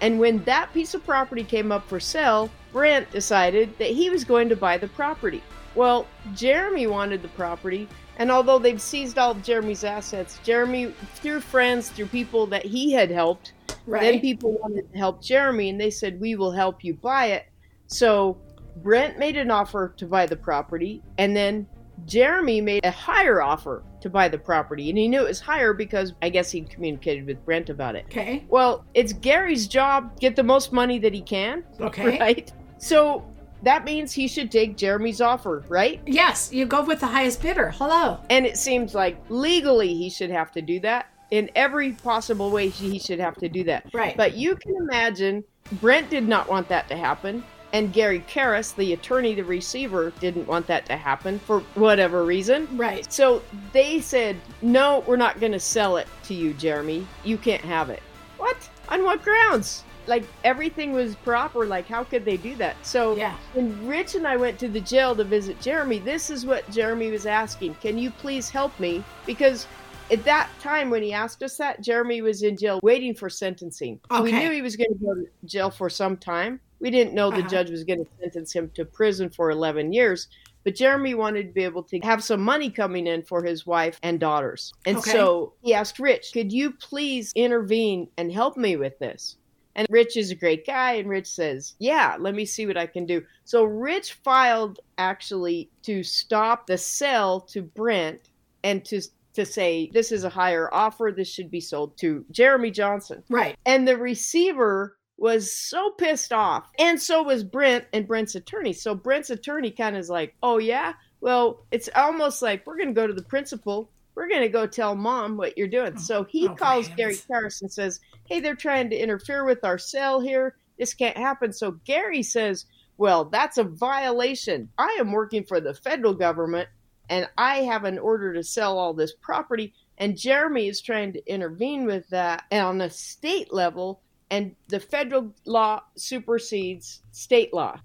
And 0.00 0.18
when 0.18 0.42
that 0.44 0.72
piece 0.74 0.94
of 0.94 1.04
property 1.06 1.44
came 1.44 1.70
up 1.70 1.86
for 1.88 2.00
sale, 2.00 2.50
Brent 2.72 3.08
decided 3.12 3.78
that 3.78 3.90
he 3.90 4.10
was 4.10 4.24
going 4.24 4.48
to 4.48 4.56
buy 4.56 4.76
the 4.76 4.88
property. 4.88 5.42
Well, 5.76 6.08
Jeremy 6.34 6.88
wanted 6.88 7.22
the 7.22 7.28
property, 7.28 7.86
and 8.16 8.32
although 8.32 8.58
they've 8.58 8.82
seized 8.82 9.16
all 9.16 9.30
of 9.30 9.42
Jeremy's 9.44 9.84
assets, 9.84 10.40
Jeremy, 10.42 10.92
through 11.14 11.40
friends, 11.40 11.88
through 11.90 12.06
people 12.06 12.46
that 12.46 12.66
he 12.66 12.92
had 12.92 13.10
helped, 13.12 13.52
Right. 13.86 14.02
then 14.02 14.20
people 14.20 14.52
wanted 14.60 14.90
to 14.92 14.98
help 14.98 15.22
Jeremy, 15.22 15.70
and 15.70 15.80
they 15.80 15.90
said, 15.90 16.20
We 16.20 16.34
will 16.34 16.50
help 16.50 16.82
you 16.82 16.94
buy 16.94 17.26
it. 17.26 17.46
So 17.90 18.38
Brent 18.76 19.18
made 19.18 19.36
an 19.36 19.50
offer 19.50 19.92
to 19.96 20.06
buy 20.06 20.26
the 20.26 20.36
property, 20.36 21.02
and 21.18 21.36
then 21.36 21.66
Jeremy 22.06 22.60
made 22.60 22.84
a 22.84 22.90
higher 22.90 23.42
offer 23.42 23.82
to 24.00 24.08
buy 24.08 24.28
the 24.28 24.38
property. 24.38 24.88
And 24.88 24.96
he 24.98 25.08
knew 25.08 25.20
it 25.20 25.28
was 25.28 25.40
higher 25.40 25.74
because 25.74 26.14
I 26.22 26.30
guess 26.30 26.50
he'd 26.50 26.70
communicated 26.70 27.26
with 27.26 27.44
Brent 27.44 27.68
about 27.68 27.94
it. 27.96 28.06
okay. 28.06 28.44
Well, 28.48 28.84
it's 28.94 29.12
Gary's 29.12 29.66
job 29.66 30.14
to 30.14 30.20
get 30.20 30.36
the 30.36 30.42
most 30.42 30.72
money 30.72 30.98
that 31.00 31.12
he 31.12 31.20
can, 31.20 31.64
Okay. 31.80 32.18
right? 32.20 32.50
So 32.78 33.26
that 33.64 33.84
means 33.84 34.12
he 34.12 34.26
should 34.28 34.50
take 34.50 34.76
Jeremy's 34.78 35.20
offer, 35.20 35.62
right? 35.68 36.00
Yes, 36.06 36.50
you 36.52 36.64
go 36.64 36.82
with 36.82 37.00
the 37.00 37.06
highest 37.06 37.42
bidder. 37.42 37.70
Hello. 37.76 38.18
And 38.30 38.46
it 38.46 38.56
seems 38.56 38.94
like 38.94 39.18
legally 39.28 39.92
he 39.94 40.08
should 40.08 40.30
have 40.30 40.50
to 40.52 40.62
do 40.62 40.80
that. 40.80 41.08
In 41.30 41.50
every 41.54 41.92
possible 41.92 42.50
way, 42.50 42.68
he 42.70 42.98
should 42.98 43.20
have 43.20 43.36
to 43.36 43.48
do 43.48 43.62
that. 43.64 43.86
Right. 43.92 44.16
But 44.16 44.36
you 44.36 44.56
can 44.56 44.74
imagine 44.76 45.44
Brent 45.80 46.08
did 46.08 46.26
not 46.26 46.48
want 46.48 46.68
that 46.70 46.88
to 46.88 46.96
happen. 46.96 47.44
And 47.72 47.92
Gary 47.92 48.20
Caris, 48.26 48.72
the 48.72 48.92
attorney, 48.92 49.34
the 49.34 49.44
receiver, 49.44 50.12
didn't 50.18 50.46
want 50.46 50.66
that 50.66 50.86
to 50.86 50.96
happen 50.96 51.38
for 51.38 51.60
whatever 51.74 52.24
reason. 52.24 52.68
Right. 52.76 53.10
So 53.12 53.42
they 53.72 54.00
said, 54.00 54.36
no, 54.60 55.04
we're 55.06 55.16
not 55.16 55.38
going 55.38 55.52
to 55.52 55.60
sell 55.60 55.96
it 55.96 56.08
to 56.24 56.34
you, 56.34 56.52
Jeremy. 56.54 57.06
You 57.24 57.38
can't 57.38 57.62
have 57.62 57.88
it. 57.90 58.02
What? 58.38 58.68
On 58.88 59.04
what 59.04 59.22
grounds? 59.22 59.84
Like 60.06 60.24
everything 60.42 60.92
was 60.92 61.14
proper. 61.16 61.64
Like, 61.64 61.86
how 61.86 62.02
could 62.02 62.24
they 62.24 62.36
do 62.36 62.56
that? 62.56 62.74
So 62.84 63.14
Yeah. 63.14 63.36
when 63.52 63.86
Rich 63.86 64.16
and 64.16 64.26
I 64.26 64.36
went 64.36 64.58
to 64.60 64.68
the 64.68 64.80
jail 64.80 65.14
to 65.14 65.22
visit 65.22 65.60
Jeremy, 65.60 66.00
this 66.00 66.30
is 66.30 66.44
what 66.44 66.68
Jeremy 66.70 67.10
was 67.10 67.26
asking 67.26 67.74
Can 67.74 67.98
you 67.98 68.10
please 68.10 68.50
help 68.50 68.78
me? 68.80 69.04
Because 69.26 69.68
at 70.10 70.24
that 70.24 70.48
time 70.60 70.90
when 70.90 71.02
he 71.02 71.12
asked 71.12 71.42
us 71.42 71.56
that, 71.58 71.82
Jeremy 71.82 72.22
was 72.22 72.42
in 72.42 72.56
jail 72.56 72.80
waiting 72.82 73.14
for 73.14 73.30
sentencing. 73.30 74.00
Okay. 74.10 74.22
We 74.22 74.32
knew 74.32 74.50
he 74.50 74.62
was 74.62 74.74
going 74.74 74.92
to 74.92 75.04
go 75.04 75.14
to 75.14 75.26
jail 75.46 75.70
for 75.70 75.88
some 75.88 76.16
time. 76.16 76.58
We 76.80 76.90
didn't 76.90 77.14
know 77.14 77.30
the 77.30 77.38
Uh-huh. 77.38 77.48
judge 77.48 77.70
was 77.70 77.84
going 77.84 77.98
to 78.04 78.10
sentence 78.22 78.52
him 78.54 78.70
to 78.74 78.84
prison 78.84 79.30
for 79.30 79.50
11 79.50 79.92
years. 79.92 80.28
But 80.64 80.74
Jeremy 80.74 81.14
wanted 81.14 81.46
to 81.48 81.52
be 81.52 81.64
able 81.64 81.84
to 81.84 81.98
have 82.00 82.22
some 82.22 82.42
money 82.42 82.70
coming 82.70 83.06
in 83.06 83.22
for 83.22 83.42
his 83.42 83.66
wife 83.66 83.98
and 84.02 84.20
daughters. 84.20 84.72
And 84.84 84.98
Okay. 84.98 85.10
so 85.12 85.54
he 85.62 85.72
asked 85.72 85.98
Rich, 85.98 86.32
could 86.34 86.52
you 86.52 86.72
please 86.72 87.32
intervene 87.34 88.08
and 88.18 88.30
help 88.30 88.56
me 88.58 88.76
with 88.76 88.98
this? 88.98 89.36
And 89.74 89.86
Rich 89.88 90.16
is 90.16 90.30
a 90.30 90.34
great 90.34 90.66
guy, 90.66 90.94
and 90.94 91.08
Rich 91.08 91.28
says, 91.28 91.74
Yeah, 91.78 92.16
let 92.18 92.34
me 92.34 92.44
see 92.44 92.66
what 92.66 92.76
I 92.76 92.86
can 92.86 93.06
do. 93.06 93.22
So 93.44 93.64
Rich 93.64 94.14
filed 94.24 94.80
actually 94.98 95.70
to 95.84 96.02
stop 96.02 96.66
the 96.66 96.76
sale 96.76 97.40
to 97.52 97.62
Brent 97.62 98.20
and 98.64 98.84
to 98.86 99.00
to 99.32 99.46
say 99.46 99.88
this 99.94 100.10
is 100.10 100.24
a 100.24 100.28
higher 100.28 100.68
offer, 100.74 101.14
this 101.16 101.32
should 101.32 101.52
be 101.52 101.60
sold 101.60 101.96
to 101.98 102.24
Jeremy 102.32 102.72
Johnson. 102.72 103.22
Right. 103.30 103.56
And 103.64 103.86
the 103.86 103.96
receiver 103.96 104.98
was 105.20 105.52
so 105.52 105.90
pissed 105.90 106.32
off. 106.32 106.66
And 106.78 107.00
so 107.00 107.22
was 107.22 107.44
Brent 107.44 107.84
and 107.92 108.08
Brent's 108.08 108.34
attorney. 108.34 108.72
So 108.72 108.94
Brent's 108.94 109.28
attorney 109.28 109.70
kind 109.70 109.94
of 109.94 110.00
is 110.00 110.08
like, 110.08 110.34
oh, 110.42 110.56
yeah? 110.56 110.94
Well, 111.20 111.66
it's 111.70 111.90
almost 111.94 112.40
like 112.40 112.66
we're 112.66 112.78
going 112.78 112.88
to 112.88 112.94
go 112.94 113.06
to 113.06 113.12
the 113.12 113.22
principal. 113.22 113.90
We're 114.14 114.30
going 114.30 114.40
to 114.40 114.48
go 114.48 114.66
tell 114.66 114.96
mom 114.96 115.36
what 115.36 115.58
you're 115.58 115.68
doing. 115.68 115.92
Oh, 115.96 116.00
so 116.00 116.24
he 116.24 116.48
oh, 116.48 116.54
calls 116.54 116.88
Gary. 116.88 117.16
Caris 117.28 117.60
and 117.60 117.70
says, 117.70 118.00
hey, 118.24 118.40
they're 118.40 118.54
trying 118.54 118.88
to 118.90 118.96
interfere 118.96 119.44
with 119.44 119.62
our 119.62 119.76
sale 119.76 120.20
here. 120.20 120.56
This 120.78 120.94
can't 120.94 121.18
happen. 121.18 121.52
So 121.52 121.72
Gary 121.84 122.22
says, 122.22 122.64
well, 122.96 123.26
that's 123.26 123.58
a 123.58 123.64
violation. 123.64 124.70
I 124.78 124.96
am 124.98 125.12
working 125.12 125.44
for 125.44 125.60
the 125.60 125.74
federal 125.74 126.14
government 126.14 126.70
and 127.10 127.28
I 127.36 127.56
have 127.62 127.84
an 127.84 127.98
order 127.98 128.32
to 128.32 128.42
sell 128.42 128.78
all 128.78 128.94
this 128.94 129.12
property. 129.12 129.74
And 129.98 130.16
Jeremy 130.16 130.68
is 130.68 130.80
trying 130.80 131.12
to 131.12 131.30
intervene 131.30 131.84
with 131.84 132.08
that 132.08 132.44
and 132.50 132.64
on 132.64 132.80
a 132.80 132.88
state 132.88 133.52
level, 133.52 134.00
and 134.30 134.54
the 134.68 134.78
federal 134.80 135.34
law 135.44 135.82
supersedes 135.96 137.00
state 137.10 137.52
law. 137.52 137.78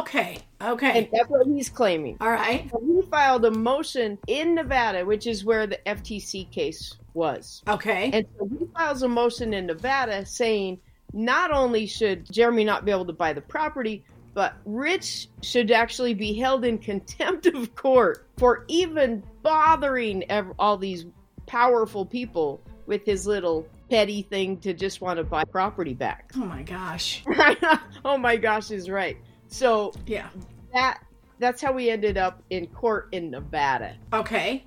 Okay. 0.00 0.38
Okay. 0.60 0.98
And 0.98 1.08
that's 1.12 1.28
what 1.28 1.46
he's 1.46 1.68
claiming. 1.68 2.16
All 2.20 2.30
right. 2.30 2.68
So 2.70 2.80
he 2.84 3.02
filed 3.10 3.44
a 3.44 3.50
motion 3.50 4.18
in 4.26 4.54
Nevada, 4.54 5.04
which 5.04 5.26
is 5.26 5.44
where 5.44 5.66
the 5.66 5.78
FTC 5.86 6.50
case 6.50 6.96
was. 7.14 7.62
Okay. 7.68 8.10
And 8.12 8.26
so 8.38 8.48
he 8.58 8.66
files 8.74 9.02
a 9.02 9.08
motion 9.08 9.54
in 9.54 9.66
Nevada 9.66 10.26
saying 10.26 10.80
not 11.12 11.52
only 11.52 11.86
should 11.86 12.30
Jeremy 12.30 12.64
not 12.64 12.84
be 12.84 12.90
able 12.90 13.06
to 13.06 13.12
buy 13.12 13.32
the 13.32 13.40
property, 13.40 14.04
but 14.34 14.54
Rich 14.66 15.28
should 15.42 15.70
actually 15.70 16.14
be 16.14 16.34
held 16.34 16.64
in 16.64 16.78
contempt 16.78 17.46
of 17.46 17.74
court 17.74 18.26
for 18.36 18.64
even 18.68 19.22
bothering 19.42 20.30
ev- 20.30 20.52
all 20.58 20.76
these 20.76 21.06
powerful 21.46 22.04
people 22.04 22.60
with 22.86 23.04
his 23.04 23.26
little 23.26 23.66
petty 23.90 24.22
thing 24.22 24.58
to 24.58 24.74
just 24.74 25.00
want 25.00 25.18
to 25.18 25.24
buy 25.24 25.44
property 25.44 25.94
back. 25.94 26.30
Oh 26.36 26.44
my 26.44 26.62
gosh. 26.62 27.22
oh 28.04 28.18
my 28.18 28.36
gosh, 28.36 28.70
is 28.70 28.88
right. 28.90 29.16
So 29.48 29.92
Yeah. 30.06 30.28
that 30.72 31.00
that's 31.38 31.60
how 31.60 31.72
we 31.72 31.90
ended 31.90 32.16
up 32.16 32.42
in 32.50 32.66
court 32.68 33.08
in 33.12 33.30
Nevada. 33.30 33.94
Okay. 34.12 34.64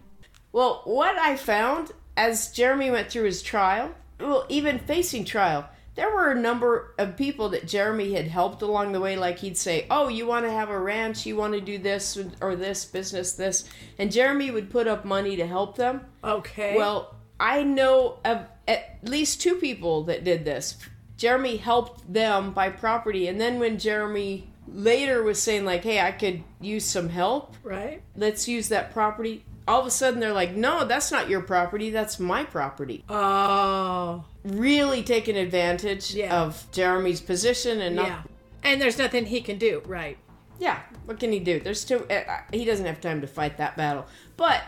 Well, 0.51 0.81
what 0.85 1.17
I 1.17 1.35
found 1.35 1.91
as 2.15 2.51
Jeremy 2.51 2.91
went 2.91 3.09
through 3.11 3.25
his 3.25 3.41
trial, 3.41 3.91
well, 4.19 4.45
even 4.49 4.77
facing 4.79 5.25
trial, 5.25 5.67
there 5.95 6.11
were 6.13 6.31
a 6.31 6.35
number 6.39 6.93
of 6.97 7.17
people 7.17 7.49
that 7.49 7.67
Jeremy 7.67 8.13
had 8.13 8.27
helped 8.27 8.61
along 8.61 8.91
the 8.91 8.99
way. 9.01 9.15
Like 9.17 9.39
he'd 9.39 9.57
say, 9.57 9.85
Oh, 9.89 10.07
you 10.07 10.25
want 10.27 10.45
to 10.45 10.51
have 10.51 10.69
a 10.69 10.79
ranch? 10.79 11.25
You 11.25 11.35
want 11.35 11.53
to 11.53 11.61
do 11.61 11.77
this 11.77 12.17
or 12.39 12.55
this 12.55 12.85
business, 12.85 13.33
this. 13.33 13.65
And 13.97 14.11
Jeremy 14.11 14.51
would 14.51 14.69
put 14.69 14.87
up 14.87 15.03
money 15.05 15.35
to 15.37 15.45
help 15.47 15.75
them. 15.75 16.01
Okay. 16.23 16.75
Well, 16.77 17.15
I 17.39 17.63
know 17.63 18.19
of 18.25 18.45
at 18.69 18.99
least 19.03 19.41
two 19.41 19.55
people 19.55 20.03
that 20.03 20.23
did 20.23 20.45
this. 20.45 20.77
Jeremy 21.17 21.57
helped 21.57 22.11
them 22.13 22.51
buy 22.53 22.69
property. 22.69 23.27
And 23.27 23.41
then 23.41 23.59
when 23.59 23.77
Jeremy 23.79 24.49
later 24.67 25.23
was 25.23 25.41
saying, 25.41 25.65
like, 25.65 25.83
Hey, 25.83 25.99
I 25.99 26.11
could 26.11 26.43
use 26.61 26.85
some 26.85 27.09
help 27.09 27.55
right. 27.63 28.01
let's 28.15 28.47
use 28.47 28.69
that 28.69 28.93
property. 28.93 29.43
All 29.67 29.81
of 29.81 29.85
a 29.85 29.91
sudden, 29.91 30.19
they're 30.19 30.33
like, 30.33 30.55
no, 30.55 30.83
that's 30.85 31.11
not 31.11 31.29
your 31.29 31.41
property, 31.41 31.91
that's 31.91 32.19
my 32.19 32.43
property. 32.43 33.03
Oh. 33.07 34.25
Really 34.43 35.03
taking 35.03 35.37
advantage 35.37 36.13
Yeah. 36.15 36.41
of 36.41 36.65
Jeremy's 36.71 37.21
position 37.21 37.79
and 37.81 37.95
not. 37.95 38.07
Yeah. 38.07 38.21
And 38.63 38.81
there's 38.81 38.97
nothing 38.97 39.25
he 39.27 39.41
can 39.41 39.57
do. 39.59 39.83
Right. 39.85 40.17
Yeah, 40.59 40.79
what 41.05 41.19
can 41.19 41.31
he 41.31 41.39
do? 41.39 41.59
There's 41.59 41.85
too. 41.85 42.05
uh, 42.09 42.21
He 42.51 42.65
doesn't 42.65 42.85
have 42.85 42.99
time 42.99 43.21
to 43.21 43.27
fight 43.27 43.57
that 43.57 43.77
battle. 43.77 44.05
But 44.37 44.63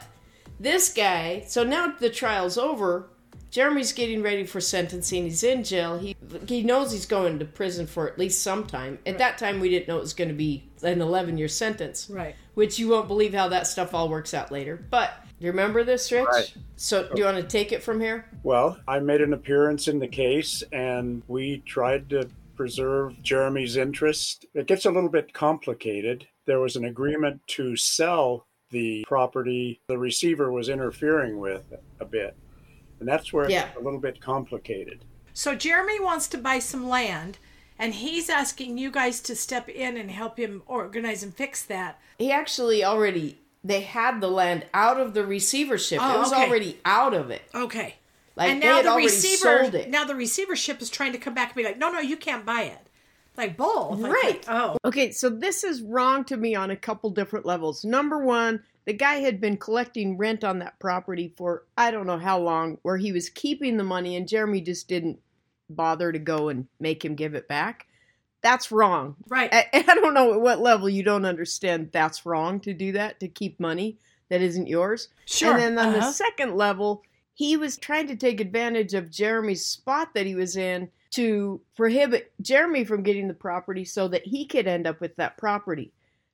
this 0.60 0.94
guy, 0.94 1.46
so 1.48 1.64
now 1.64 1.94
the 2.00 2.10
trial's 2.12 2.58
over. 2.58 3.10
Jeremy's 3.52 3.92
getting 3.92 4.24
ready 4.24 4.46
for 4.46 4.62
sentencing. 4.62 5.26
He's 5.26 5.44
in 5.44 5.64
jail. 5.64 5.98
He 5.98 6.16
he 6.48 6.64
knows 6.64 6.94
he's 6.94 7.06
going 7.06 7.38
to 7.40 7.46
prison 7.46 7.86
for 7.86 8.10
at 8.10 8.18
least 8.18 8.42
some 8.42 8.66
time. 8.66 8.98
At 9.06 9.18
that 9.18 9.38
time, 9.38 9.60
we 9.60 9.70
didn't 9.70 9.90
know 9.90 9.98
it 9.98 10.02
was 10.02 10.14
going 10.14 10.30
to 10.30 10.34
be 10.34 10.64
an 10.82 11.02
11 11.02 11.38
year 11.38 11.50
sentence. 11.50 12.10
Right. 12.10 12.36
which 12.54 12.80
you 12.80 12.88
won't 12.88 13.08
believe 13.08 13.34
how 13.34 13.50
that 13.50 13.68
stuff 13.68 13.94
all 13.94 14.10
works 14.10 14.34
out 14.34 14.52
later. 14.52 14.84
But 14.90 15.14
do 15.40 15.46
you 15.46 15.52
remember 15.52 15.84
this, 15.84 16.12
Rich? 16.12 16.28
Right. 16.32 16.54
So 16.78 17.10
do 17.10 17.20
you 17.20 17.26
want 17.26 17.38
to 17.38 17.44
take 17.44 17.72
it 17.72 17.84
from 17.84 18.00
here? 18.00 18.30
Well, 18.44 18.78
I 18.88 19.00
made 19.00 19.22
an 19.22 19.34
appearance 19.34 19.88
in 19.88 20.00
the 20.00 20.08
case 20.08 20.64
and 20.72 21.22
we 21.28 21.60
tried 21.66 22.10
to 22.12 22.30
preserve 22.56 23.22
Jeremy's 23.22 23.76
interest. 23.78 24.46
It 24.54 24.68
gets 24.68 24.86
a 24.86 24.92
little 24.92 25.10
bit 25.10 25.34
complicated. 25.34 26.28
There 26.46 26.60
was 26.60 26.76
an 26.76 26.86
agreement 26.86 27.42
to 27.48 27.76
sell 27.76 28.48
the 28.70 29.04
property 29.08 29.82
the 29.88 29.98
receiver 29.98 30.52
was 30.52 30.70
interfering 30.70 31.40
with 31.40 31.74
a 32.00 32.06
bit. 32.06 32.36
And 33.02 33.08
that's 33.10 33.34
where 33.34 33.50
Yeah. 33.50 33.66
it's 33.68 33.78
a 33.78 33.82
little 33.82 34.00
bit 34.00 34.22
complicated. 34.22 35.04
So 35.34 35.56
Jeremy 35.56 36.00
wants 36.00 36.28
to 36.28 36.38
buy 36.38 36.60
some 36.60 36.88
land, 36.88 37.40
and 37.80 37.96
he's 37.96 38.30
asking 38.30 38.78
you 38.78 38.92
guys 38.92 39.20
to 39.22 39.36
step 39.36 39.68
in 39.68 39.98
and 39.98 40.12
help 40.12 40.38
him 40.38 40.62
organize 40.68 41.24
and 41.24 41.34
fix 41.36 41.64
that. 41.64 42.00
He 42.20 42.32
actually 42.32 42.84
already 42.86 43.40
they 43.64 43.82
had 43.82 44.22
the 44.22 44.28
land 44.28 44.66
out 44.74 45.00
of 45.00 45.14
the 45.14 45.24
receivership. 45.26 46.00
Oh, 46.02 46.16
it 46.16 46.20
was 46.20 46.32
okay. 46.34 46.48
already 46.48 46.80
out 46.86 47.14
of 47.14 47.30
it. 47.30 47.44
Okay. 47.54 47.96
Like 48.36 48.50
and 48.52 48.60
now 48.60 48.82
the 48.82 48.90
already 48.90 49.06
receiver, 49.08 49.62
sold 49.64 49.76
it. 49.76 49.90
now 49.90 50.04
the 50.04 50.16
receivership 50.16 50.82
is 50.82 50.90
trying 50.90 51.12
to 51.12 51.20
come 51.20 51.34
back 51.36 51.50
and 51.50 51.56
be 51.56 51.64
like, 51.64 51.78
no, 51.78 51.92
no, 51.92 52.00
you 52.00 52.18
can't 52.18 52.44
buy 52.46 52.64
it. 52.64 52.80
Like 53.38 53.58
both, 53.58 54.00
Like, 54.00 54.12
Right. 54.14 54.46
oh, 54.48 54.78
Okay, 54.84 55.12
so 55.12 55.30
this 55.30 55.64
is 55.64 55.82
wrong 55.84 56.24
to 56.26 56.38
me 56.38 56.54
on 56.56 56.72
a 56.72 56.76
couple 56.76 57.10
different 57.12 57.46
levels. 57.46 57.86
Number 57.86 58.18
one, 58.18 58.64
the 58.86 58.94
guy 58.94 59.16
had 59.16 59.40
been 59.40 59.58
collecting 59.58 60.18
rent 60.18 60.44
on 60.44 60.60
that 60.60 60.80
property 60.80 61.34
for 61.38 61.66
I 61.78 61.92
don't 61.92 62.08
know 62.08 62.18
how 62.20 62.40
long, 62.40 62.78
where 62.82 62.98
he 62.98 63.12
was 63.12 63.30
keeping 63.30 63.78
the 63.78 63.84
money, 63.84 64.16
and 64.16 64.28
Jeremy 64.28 64.62
just 64.62 64.88
didn't 64.88 65.20
bother 65.70 66.12
to 66.12 66.20
go 66.20 66.50
and 66.50 66.68
make 66.80 67.04
him 67.06 67.16
give 67.16 67.34
it 67.36 67.48
back. 67.48 67.88
That's 68.42 68.72
wrong. 68.72 69.16
right. 69.30 69.54
I, 69.54 69.68
I 69.88 69.96
don't 69.96 70.14
know 70.16 70.34
at 70.34 70.42
what 70.42 70.60
level 70.60 70.90
you 70.90 71.04
don't 71.04 71.26
understand 71.26 71.92
that's 71.92 72.26
wrong 72.26 72.60
to 72.62 72.74
do 72.74 72.94
that, 72.94 73.20
to 73.20 73.28
keep 73.28 73.60
money 73.60 74.00
that 74.30 74.42
isn't 74.42 74.68
yours. 74.68 75.10
Sure. 75.26 75.52
And 75.54 75.62
then 75.62 75.78
on 75.78 75.94
Uh-huh. 75.94 76.08
the 76.08 76.12
second 76.12 76.56
level, 76.56 77.04
he 77.36 77.56
was 77.58 77.78
trying 77.78 78.08
to 78.08 78.16
take 78.16 78.40
advantage 78.42 78.94
of 78.94 79.12
Jeremy's 79.12 79.66
spot 79.66 80.14
that 80.16 80.26
he 80.26 80.36
was 80.36 80.58
in 80.58 80.90
to 81.12 81.62
prohibit 81.76 82.32
Jeremy 82.42 82.84
from 82.84 83.04
getting 83.04 83.28
the 83.28 83.34
property 83.34 83.86
so 83.86 84.08
that 84.08 84.26
he 84.26 84.46
could 84.46 84.66
end 84.68 84.88
up 84.88 85.00
with 85.02 85.16
that 85.18 85.38
property. 85.38 85.92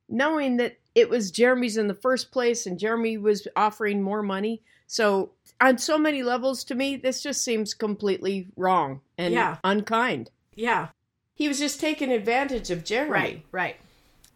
Knowing 0.09 0.57
that 0.57 0.77
it 0.95 1.09
was 1.09 1.31
Jeremy's 1.31 1.77
in 1.77 1.87
the 1.87 1.93
first 1.93 2.31
place 2.31 2.65
and 2.65 2.79
Jeremy 2.79 3.17
was 3.17 3.47
offering 3.55 4.01
more 4.01 4.23
money. 4.23 4.61
So, 4.87 5.31
on 5.59 5.77
so 5.77 5.97
many 5.97 6.23
levels, 6.23 6.63
to 6.65 6.75
me, 6.75 6.95
this 6.95 7.21
just 7.21 7.43
seems 7.43 7.73
completely 7.73 8.47
wrong 8.55 9.01
and 9.17 9.33
Yeah. 9.33 9.57
unkind. 9.63 10.29
yeah. 10.55 10.89
He 11.35 11.47
was 11.47 11.59
just 11.59 11.79
taking 11.79 12.11
advantage 12.11 12.71
of 12.71 12.83
Jeremy. 12.83 13.11
Right. 13.11 13.45
Right. 13.51 13.75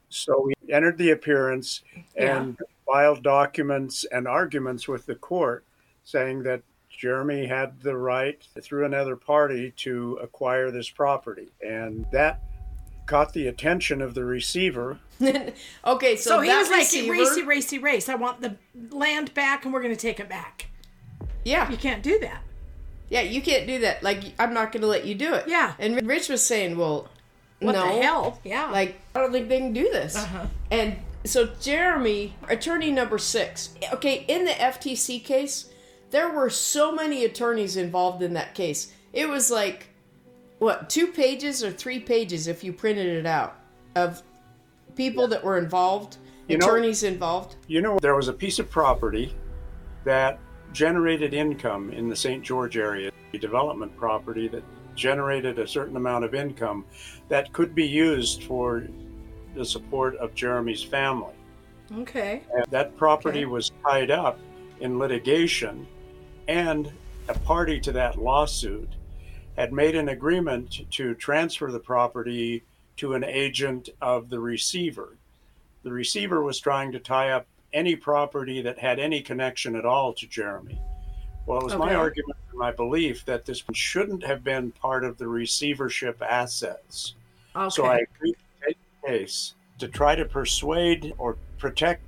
So 0.10 0.42
we 0.42 0.54
entered 0.72 1.00
the 1.00 1.10
appearance 1.12 1.82
and 2.16 2.60
filed 2.86 3.24
documents 3.24 4.04
and 4.12 4.28
arguments 4.28 4.88
with 4.88 5.08
the 5.08 5.16
court 5.16 5.64
saying 6.04 6.44
that 6.44 6.62
Jeremy 6.90 7.48
had 7.48 7.82
the 7.82 7.98
right 7.98 8.46
through 8.62 8.86
another 8.86 9.16
party 9.16 9.72
to 9.78 10.20
acquire 10.22 10.70
this 10.70 10.90
property. 10.92 11.48
And 11.66 12.06
that 12.12 12.42
caught 13.12 13.34
the 13.34 13.46
attention 13.46 14.02
of 14.02 14.14
the 14.14 14.24
receiver. 14.24 14.98
okay, 15.22 16.16
so, 16.16 16.30
So, 16.30 16.40
he 16.40 16.48
that 16.48 16.60
was 16.60 16.70
like, 16.70 16.80
racy, 16.80 17.44
racy, 17.44 17.78
race. 17.78 18.08
I 18.08 18.16
want 18.16 18.40
the 18.40 18.56
land 18.90 19.34
back, 19.34 19.66
and 19.66 19.74
we're 19.74 19.82
going 19.82 19.94
to 19.94 20.00
take 20.00 20.22
it 20.22 20.30
back. 20.30 20.68
yeah, 21.44 21.70
You 21.70 21.76
can't 21.76 22.02
do 22.02 22.18
that. 22.20 22.42
yeah, 23.10 23.20
you 23.20 23.42
can't 23.42 23.68
do 23.68 23.80
that. 23.80 24.02
Like, 24.02 24.24
I'm 24.40 24.54
not 24.54 24.72
going 24.72 24.80
to 24.82 24.88
let 24.88 25.06
you 25.06 25.14
do 25.14 25.34
it. 25.34 25.44
Yeah. 25.46 25.74
And 25.78 26.08
Rich 26.08 26.30
was 26.30 26.42
saying, 26.42 26.78
well, 26.78 27.10
What 27.60 27.74
no. 27.74 27.82
the 27.86 28.02
hell? 28.02 28.40
Yeah. 28.46 28.72
Like, 28.72 29.02
I 29.14 29.20
don't 29.20 29.34
think 29.34 29.50
they 29.50 29.60
can 29.60 29.74
do 29.74 29.92
this. 29.92 30.16
Uh-huh. 30.16 30.46
And 30.72 30.96
so, 31.26 31.50
Jeremy, 31.60 32.36
attorney 32.48 32.94
number 32.94 33.18
six, 33.18 33.76
okay, 33.92 34.24
in 34.30 34.46
the 34.46 34.52
FTC 34.52 35.22
case, 35.22 35.70
there 36.12 36.30
were 36.32 36.50
so 36.50 36.94
many 36.94 37.26
attorneys 37.26 37.76
involved 37.76 38.24
in 38.24 38.34
that 38.36 38.56
case. 38.56 38.94
It 39.12 39.28
was 39.28 39.52
like, 39.52 39.90
what, 40.62 40.92
two 40.92 41.08
pages 41.08 41.64
or 41.64 41.72
three 41.72 42.00
pages 42.00 42.46
if 42.46 42.64
you 42.64 42.72
printed 42.72 43.08
it 43.08 43.26
out 43.26 43.56
of 43.96 44.22
people 44.96 45.28
that 45.28 45.44
were 45.44 45.58
involved, 45.58 46.18
You 46.48 46.60
know- 46.60 46.68
attorneys 46.68 47.02
involved. 47.02 47.56
You 47.68 47.82
know, 47.82 47.98
there 47.98 48.16
was 48.16 48.28
a 48.28 48.34
piece 48.34 48.60
of 48.60 48.70
property 48.70 49.34
that 50.04 50.38
generated 50.72 51.34
income 51.34 51.92
in 51.92 52.08
the 52.10 52.16
St. 52.16 52.44
George 52.44 52.78
area, 52.78 53.10
a 53.34 53.38
development 53.40 53.98
property 53.98 54.48
that 54.50 54.62
generated 54.96 55.58
a 55.58 55.68
certain 55.68 55.96
amount 55.98 56.26
of 56.26 56.36
income 56.36 56.86
that 57.28 57.52
could 57.54 57.74
be 57.74 57.88
used 57.88 58.44
for 58.44 58.84
the 59.56 59.66
support 59.66 60.16
of 60.18 60.36
Jeremy's 60.36 60.84
family. 60.84 61.34
okay. 62.02 62.44
And 62.56 62.66
that 62.70 62.96
property 62.98 63.40
Okay. 63.40 63.46
was 63.48 63.72
tied 63.84 64.12
up 64.12 64.38
in 64.80 65.00
litigation, 65.00 65.88
and 66.48 66.92
a 67.30 67.34
party 67.40 67.80
to 67.80 67.92
that 67.94 68.20
lawsuit 68.20 68.90
had 69.58 69.74
made 69.74 69.96
an 69.96 70.10
agreement 70.10 70.82
to 70.92 71.14
transfer 71.16 71.72
the 71.72 71.80
property 71.80 72.64
to 72.98 73.14
an 73.14 73.24
agent 73.24 73.90
of 74.02 74.30
the 74.30 74.40
receiver. 74.40 75.18
The 75.84 75.92
receiver 75.92 76.42
was 76.42 76.60
trying 76.60 76.92
to 76.92 77.00
tie 77.00 77.32
up 77.32 77.48
any 77.74 77.96
property 77.96 78.62
that 78.62 78.78
had 78.78 79.00
any 79.00 79.22
connection 79.22 79.76
at 79.76 79.86
all 79.86 80.14
to 80.14 80.28
Jeremy. 80.28 80.80
Well, 81.46 81.60
it 81.60 81.64
was 81.64 81.76
my 81.76 81.96
argument 81.96 82.38
and 82.50 82.60
my 82.60 82.72
belief 82.72 83.26
that 83.26 83.46
this 83.46 83.64
shouldn't 83.74 84.24
have 84.24 84.44
been 84.44 84.72
part 84.72 85.04
of 85.04 85.18
the 85.18 85.28
receivership 85.28 86.22
assets. 86.22 87.16
Okay. 87.56 87.70
So 87.70 87.86
I 87.86 87.98
agreed 87.98 88.36
to 88.36 88.68
take 88.68 88.78
the 89.02 89.08
case 89.08 89.56
to 89.80 89.88
try 89.88 90.16
to 90.16 90.26
persuade 90.26 91.14
or 91.18 91.38
protect 91.58 92.04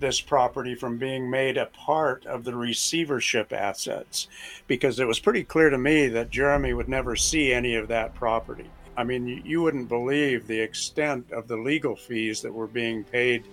this 0.00 0.20
property 0.20 0.74
from 0.74 0.98
being 0.98 1.30
made 1.30 1.56
a 1.56 1.66
part 1.66 2.26
of 2.26 2.44
the 2.44 2.54
receivership 2.54 3.52
assets 3.52 4.28
because 4.66 4.98
it 5.00 5.06
was 5.06 5.18
pretty 5.18 5.44
clear 5.44 5.70
to 5.70 5.78
me 5.78 6.08
that 6.08 6.30
Jeremy 6.30 6.72
would 6.72 6.88
never 6.88 7.16
see 7.16 7.52
any 7.52 7.74
of 7.74 7.88
that 7.88 8.14
property. 8.14 8.70
I 8.96 9.04
mean, 9.04 9.42
you- 9.44 9.62
wouldn't 9.62 9.88
believe 9.88 10.46
the 10.46 10.60
extent 10.60 11.30
of 11.30 11.46
the 11.46 11.56
legal 11.56 11.94
fees 11.94 12.42
that 12.42 12.52
were 12.52 12.66
being 12.66 13.04
paid 13.04 13.44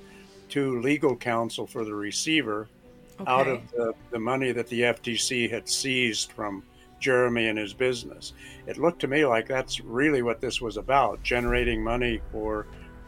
to 0.50 0.80
legal 0.82 1.16
counsel 1.16 1.68
for 1.68 1.84
the 1.86 1.94
receiver 1.94 2.68
out 3.28 3.48
of 3.48 3.70
the, 3.72 3.94
the 4.12 4.20
money 4.20 4.52
that 4.52 4.68
the 4.68 4.82
FTC 4.82 5.50
had 5.50 5.70
seized 5.70 6.32
from 6.32 6.64
Jeremy 7.00 7.48
and 7.48 7.60
his 7.60 7.74
business. 7.74 8.34
It 8.66 8.78
looked 8.78 9.02
to 9.02 9.08
me 9.08 9.26
like 9.26 9.48
that's 9.48 9.80
really 9.80 10.22
what 10.22 10.42
this 10.42 10.62
was 10.62 10.78
about 10.78 11.22
generating 11.24 11.84
money 11.84 12.22
for 12.32 12.66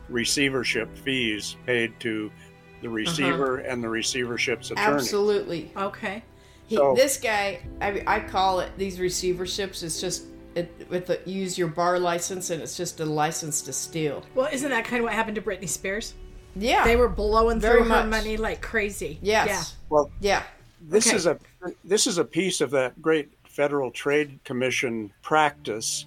receivership 0.10 0.96
fees 1.00 1.58
paid 1.66 2.00
to 2.02 2.32
the 2.82 2.88
uh-huh. 2.88 2.96
receiver 2.96 3.58
and 3.58 3.84
the 3.84 3.90
receivership's 3.90 4.72
attorney. 4.72 4.96
Absolutely. 4.96 5.72
Okay. 5.76 6.24
He, 6.68 6.76
So- 6.76 6.96
this 6.96 7.18
guy, 7.18 7.62
I, 7.82 8.04
I 8.08 8.20
call 8.20 8.60
it 8.60 8.72
these 8.78 8.98
receiverships. 8.98 9.84
It's 9.84 10.02
just 10.02 10.26
it, 10.56 10.88
with 10.90 11.08
the 11.08 11.22
use 11.26 11.58
your 11.58 11.68
bar 11.68 12.00
license, 12.00 12.50
and 12.50 12.62
it's 12.62 12.76
just 12.76 13.00
a 13.00 13.06
license 13.06 13.62
to 13.64 13.74
steal. 13.74 14.24
Well, 14.34 14.50
isn't 14.52 14.70
that 14.70 14.86
kind 14.86 15.00
of 15.00 15.04
what 15.04 15.14
happened 15.14 15.36
to 15.36 15.42
Britney 15.42 15.70
Spears? 15.70 16.14
Yeah. 16.56 16.84
They 16.84 16.96
were 16.96 17.10
blowing 17.10 17.60
Very 17.60 17.84
through 17.84 17.90
her 17.90 18.04
money 18.06 18.38
like 18.38 18.62
crazy. 18.62 19.20
Yes. 19.22 19.76
Well, 19.90 20.12
Yeah. 20.20 20.44
this 20.82 21.08
Okay. 21.08 21.16
is 21.16 21.26
a 21.26 21.40
this 21.84 22.08
is 22.08 22.18
a 22.18 22.26
piece 22.26 22.62
of 22.62 22.72
that 22.72 23.02
great 23.02 23.30
Federal 23.46 23.92
Trade 23.92 24.40
Commission 24.44 25.12
practice 25.22 26.06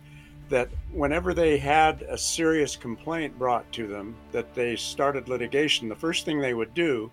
that 0.51 0.69
whenever 0.93 1.33
they 1.33 1.57
had 1.57 2.03
a 2.03 2.19
serious 2.19 2.77
complaint 2.77 3.39
brought 3.39 3.71
to 3.73 3.87
them 3.87 4.15
that 4.33 4.53
they 4.55 4.77
started 4.77 5.29
litigation, 5.29 5.89
the 5.89 5.95
first 5.95 6.25
thing 6.25 6.41
they 6.41 6.55
would 6.55 6.75
do 6.75 7.11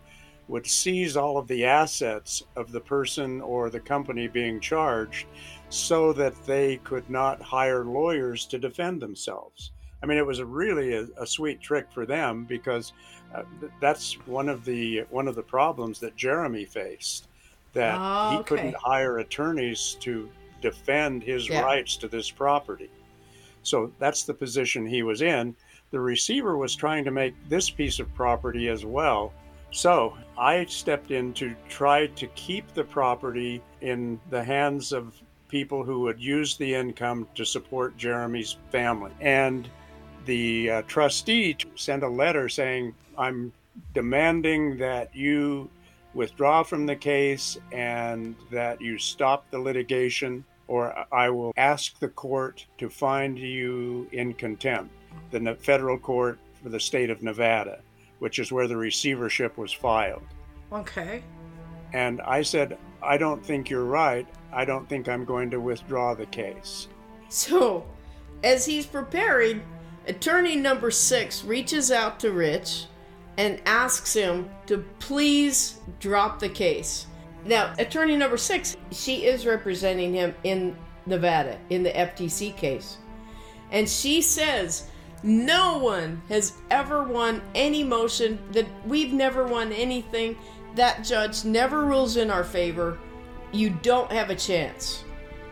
would 0.48 0.66
seize 0.66 1.16
all 1.16 1.38
of 1.38 1.48
the 1.48 1.64
assets 1.66 2.42
of 2.56 2.72
the 2.72 2.80
person 2.80 3.42
or 3.42 3.70
the 3.70 3.80
company 3.80 4.28
being 4.28 4.60
charged 4.60 5.28
so 5.70 6.14
that 6.14 6.34
they 6.46 6.78
could 6.78 7.08
not 7.10 7.42
hire 7.42 7.84
lawyers 7.86 8.46
to 8.46 8.58
defend 8.58 9.02
themselves. 9.02 9.72
I 10.02 10.06
mean, 10.06 10.18
it 10.18 10.26
was 10.26 10.40
a 10.40 10.46
really 10.46 10.94
a, 10.94 11.08
a 11.18 11.28
sweet 11.28 11.62
trick 11.62 11.88
for 11.92 12.06
them 12.06 12.46
because 12.46 12.94
uh, 13.36 13.44
th- 13.60 13.72
that's 13.82 14.14
one 14.26 14.48
of 14.48 14.64
the 14.64 15.00
one 15.10 15.28
of 15.28 15.36
the 15.36 15.44
problems 15.44 16.00
that 16.00 16.16
Jeremy 16.16 16.66
faced 16.66 17.28
that 17.74 18.00
Oh, 18.00 18.30
he 18.30 18.44
couldn't 18.44 18.76
hire 18.76 19.18
attorneys 19.20 19.98
to 20.02 20.30
defend 20.62 21.24
his 21.24 21.50
Yeah. 21.50 21.62
rights 21.62 21.98
to 21.98 22.08
this 22.08 22.32
property. 22.32 22.90
So 23.68 23.92
that's 24.00 24.24
the 24.24 24.34
position 24.34 24.86
he 24.86 25.04
was 25.04 25.22
in. 25.22 25.56
The 25.92 26.00
receiver 26.00 26.58
was 26.58 26.76
trying 26.76 27.04
to 27.06 27.12
make 27.12 27.34
this 27.50 27.70
piece 27.70 28.00
of 28.00 28.14
property 28.16 28.70
as 28.70 28.86
well. 28.86 29.34
So 29.72 30.18
I 30.38 30.66
stepped 30.66 31.12
in 31.12 31.34
to 31.34 31.56
try 31.68 32.08
to 32.08 32.28
keep 32.28 32.74
the 32.74 32.84
property 32.84 33.62
in 33.82 34.20
the 34.30 34.44
hands 34.44 34.94
of 34.94 35.22
people 35.50 35.84
who 35.84 36.02
would 36.02 36.20
use 36.20 36.58
the 36.58 36.74
income 36.74 37.28
to 37.36 37.46
support 37.46 37.98
Jeremy's 37.98 38.58
family. 38.72 39.12
And 39.22 39.70
the 40.26 40.70
uh, 40.70 40.82
trustee 40.84 41.58
sent 41.76 42.04
a 42.04 42.08
letter 42.08 42.50
saying, 42.50 42.94
I'm 43.18 43.54
demanding 43.94 44.78
that 44.78 45.16
you 45.16 45.70
withdraw 46.14 46.64
from 46.64 46.86
the 46.86 46.96
case 46.96 47.58
and 47.72 48.36
that 48.52 48.82
you 48.82 48.98
stop 48.98 49.50
the 49.52 49.60
litigation, 49.60 50.44
or 50.68 51.06
I 51.12 51.30
will 51.30 51.54
ask 51.58 52.00
the 52.00 52.10
court 52.10 52.66
to 52.78 52.90
find 52.90 53.38
you 53.38 54.08
in 54.12 54.34
contempt, 54.34 54.94
the 55.32 55.58
federal 55.62 55.98
court 55.98 56.40
for 56.62 56.70
the 56.70 56.80
state 56.80 57.10
of 57.10 57.24
Nevada, 57.24 57.80
which 58.20 58.40
is 58.40 58.52
where 58.52 58.68
the 58.68 58.78
receivership 58.78 59.58
was 59.58 59.72
filed. 59.72 60.24
Okay. 60.72 61.24
And 61.94 62.22
I 62.22 62.42
said, 62.42 62.78
I 63.02 63.18
don't 63.18 63.44
think 63.46 63.70
you're 63.70 63.86
right. 63.86 64.28
I 64.52 64.66
don't 64.66 64.88
think 64.90 65.08
I'm 65.08 65.26
going 65.26 65.50
to 65.52 65.60
withdraw 65.60 66.14
the 66.14 66.26
case. 66.26 66.88
So, 67.30 67.86
as 68.44 68.66
he's 68.66 68.86
preparing, 68.86 69.62
attorney 70.08 70.56
number 70.56 70.92
six 70.92 71.44
reaches 71.44 71.92
out 71.92 72.20
to 72.22 72.32
Rich 72.32 72.86
and 73.38 73.62
asks 73.66 74.14
him 74.14 74.50
to 74.66 74.80
please 75.00 75.80
drop 76.00 76.40
the 76.40 76.50
case. 76.50 77.08
Now, 77.48 77.74
attorney 77.80 78.18
number 78.18 78.38
six, 78.38 78.76
she 78.92 79.26
is 79.26 79.46
representing 79.46 80.14
him 80.14 80.36
in 80.44 80.76
Nevada 81.06 81.58
in 81.70 81.84
the 81.84 81.92
FTC 81.92 82.56
case. 82.56 82.98
And 83.72 83.88
she 83.88 84.22
says, 84.22 84.90
no 85.24 85.78
one 85.78 86.22
has 86.30 86.54
ever 86.70 87.04
won 87.04 87.42
any 87.56 87.84
motion, 87.84 88.40
that 88.52 88.68
we've 88.86 89.14
never 89.14 89.46
won 89.46 89.72
anything. 89.72 90.38
That 90.76 91.04
judge 91.04 91.44
never 91.44 91.86
rules 91.86 92.18
in 92.18 92.30
our 92.30 92.44
favor. 92.44 93.00
You 93.52 93.72
don't 93.82 94.12
have 94.12 94.30
a 94.30 94.36
chance. 94.36 95.04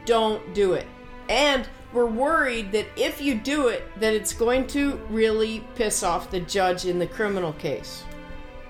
Don't 0.05 0.53
do 0.53 0.73
it. 0.73 0.85
And 1.29 1.67
we're 1.93 2.05
worried 2.05 2.71
that 2.73 2.85
if 2.95 3.21
you 3.21 3.35
do 3.35 3.69
it, 3.69 3.83
that 3.99 4.13
it's 4.13 4.33
going 4.33 4.67
to 4.67 4.97
really 5.09 5.63
piss 5.75 6.03
off 6.03 6.29
the 6.29 6.41
judge 6.41 6.85
in 6.85 6.99
the 6.99 7.07
criminal 7.07 7.53
case. 7.53 8.03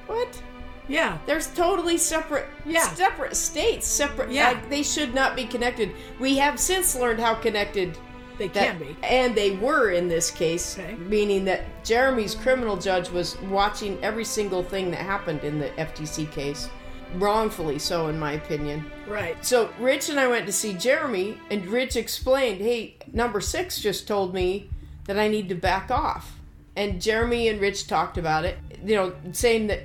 What? 0.07 0.41
Yeah. 0.87 1.17
There's 1.25 1.47
totally 1.47 1.97
separate, 1.97 2.45
Yeah. 2.65 2.87
separate 2.93 3.35
states, 3.35 3.87
separate. 3.87 4.31
Yeah. 4.31 4.49
like, 4.49 4.69
they 4.69 4.83
should 4.83 5.13
not 5.13 5.35
be 5.35 5.45
connected. 5.45 5.91
We 6.19 6.37
have 6.37 6.59
since 6.59 6.95
learned 6.95 7.19
how 7.19 7.35
connected 7.35 7.97
They 8.37 8.47
that, 8.49 8.77
can 8.77 8.79
be. 8.79 8.95
and 9.03 9.33
they 9.35 9.51
were 9.51 9.91
in 9.91 10.07
this 10.07 10.29
case, 10.29 10.77
Okay. 10.77 10.93
meaning 10.95 11.45
that 11.45 11.83
Jeremy's 11.83 12.35
criminal 12.35 12.77
judge 12.77 13.09
was 13.09 13.37
watching 13.43 13.97
every 14.03 14.25
single 14.25 14.61
thing 14.63 14.91
that 14.91 14.99
happened 14.99 15.43
in 15.43 15.59
the 15.59 15.69
FTC 15.79 16.25
case, 16.31 16.69
wrongfully 17.15 17.79
so, 17.79 18.07
in 18.07 18.19
my 18.19 18.33
opinion. 18.33 18.85
Right. 19.07 19.43
So 19.45 19.69
Rich 19.79 20.09
and 20.09 20.19
I 20.19 20.27
went 20.27 20.45
to 20.47 20.51
see 20.51 20.73
Jeremy, 20.73 21.37
and 21.49 21.65
Rich 21.67 21.95
explained, 21.95 22.61
"Hey, 22.61 22.95
number 23.13 23.39
six 23.41 23.79
just 23.79 24.07
told 24.07 24.33
me 24.33 24.69
that 25.05 25.17
I 25.17 25.27
need 25.29 25.47
to 25.49 25.55
back 25.55 25.89
off." 25.89 26.33
And 26.75 27.01
Jeremy 27.01 27.47
and 27.47 27.61
Rich 27.61 27.87
talked 27.87 28.17
about 28.17 28.43
it, 28.43 28.57
you 28.83 28.95
know, 28.95 29.13
saying 29.31 29.67
that 29.67 29.81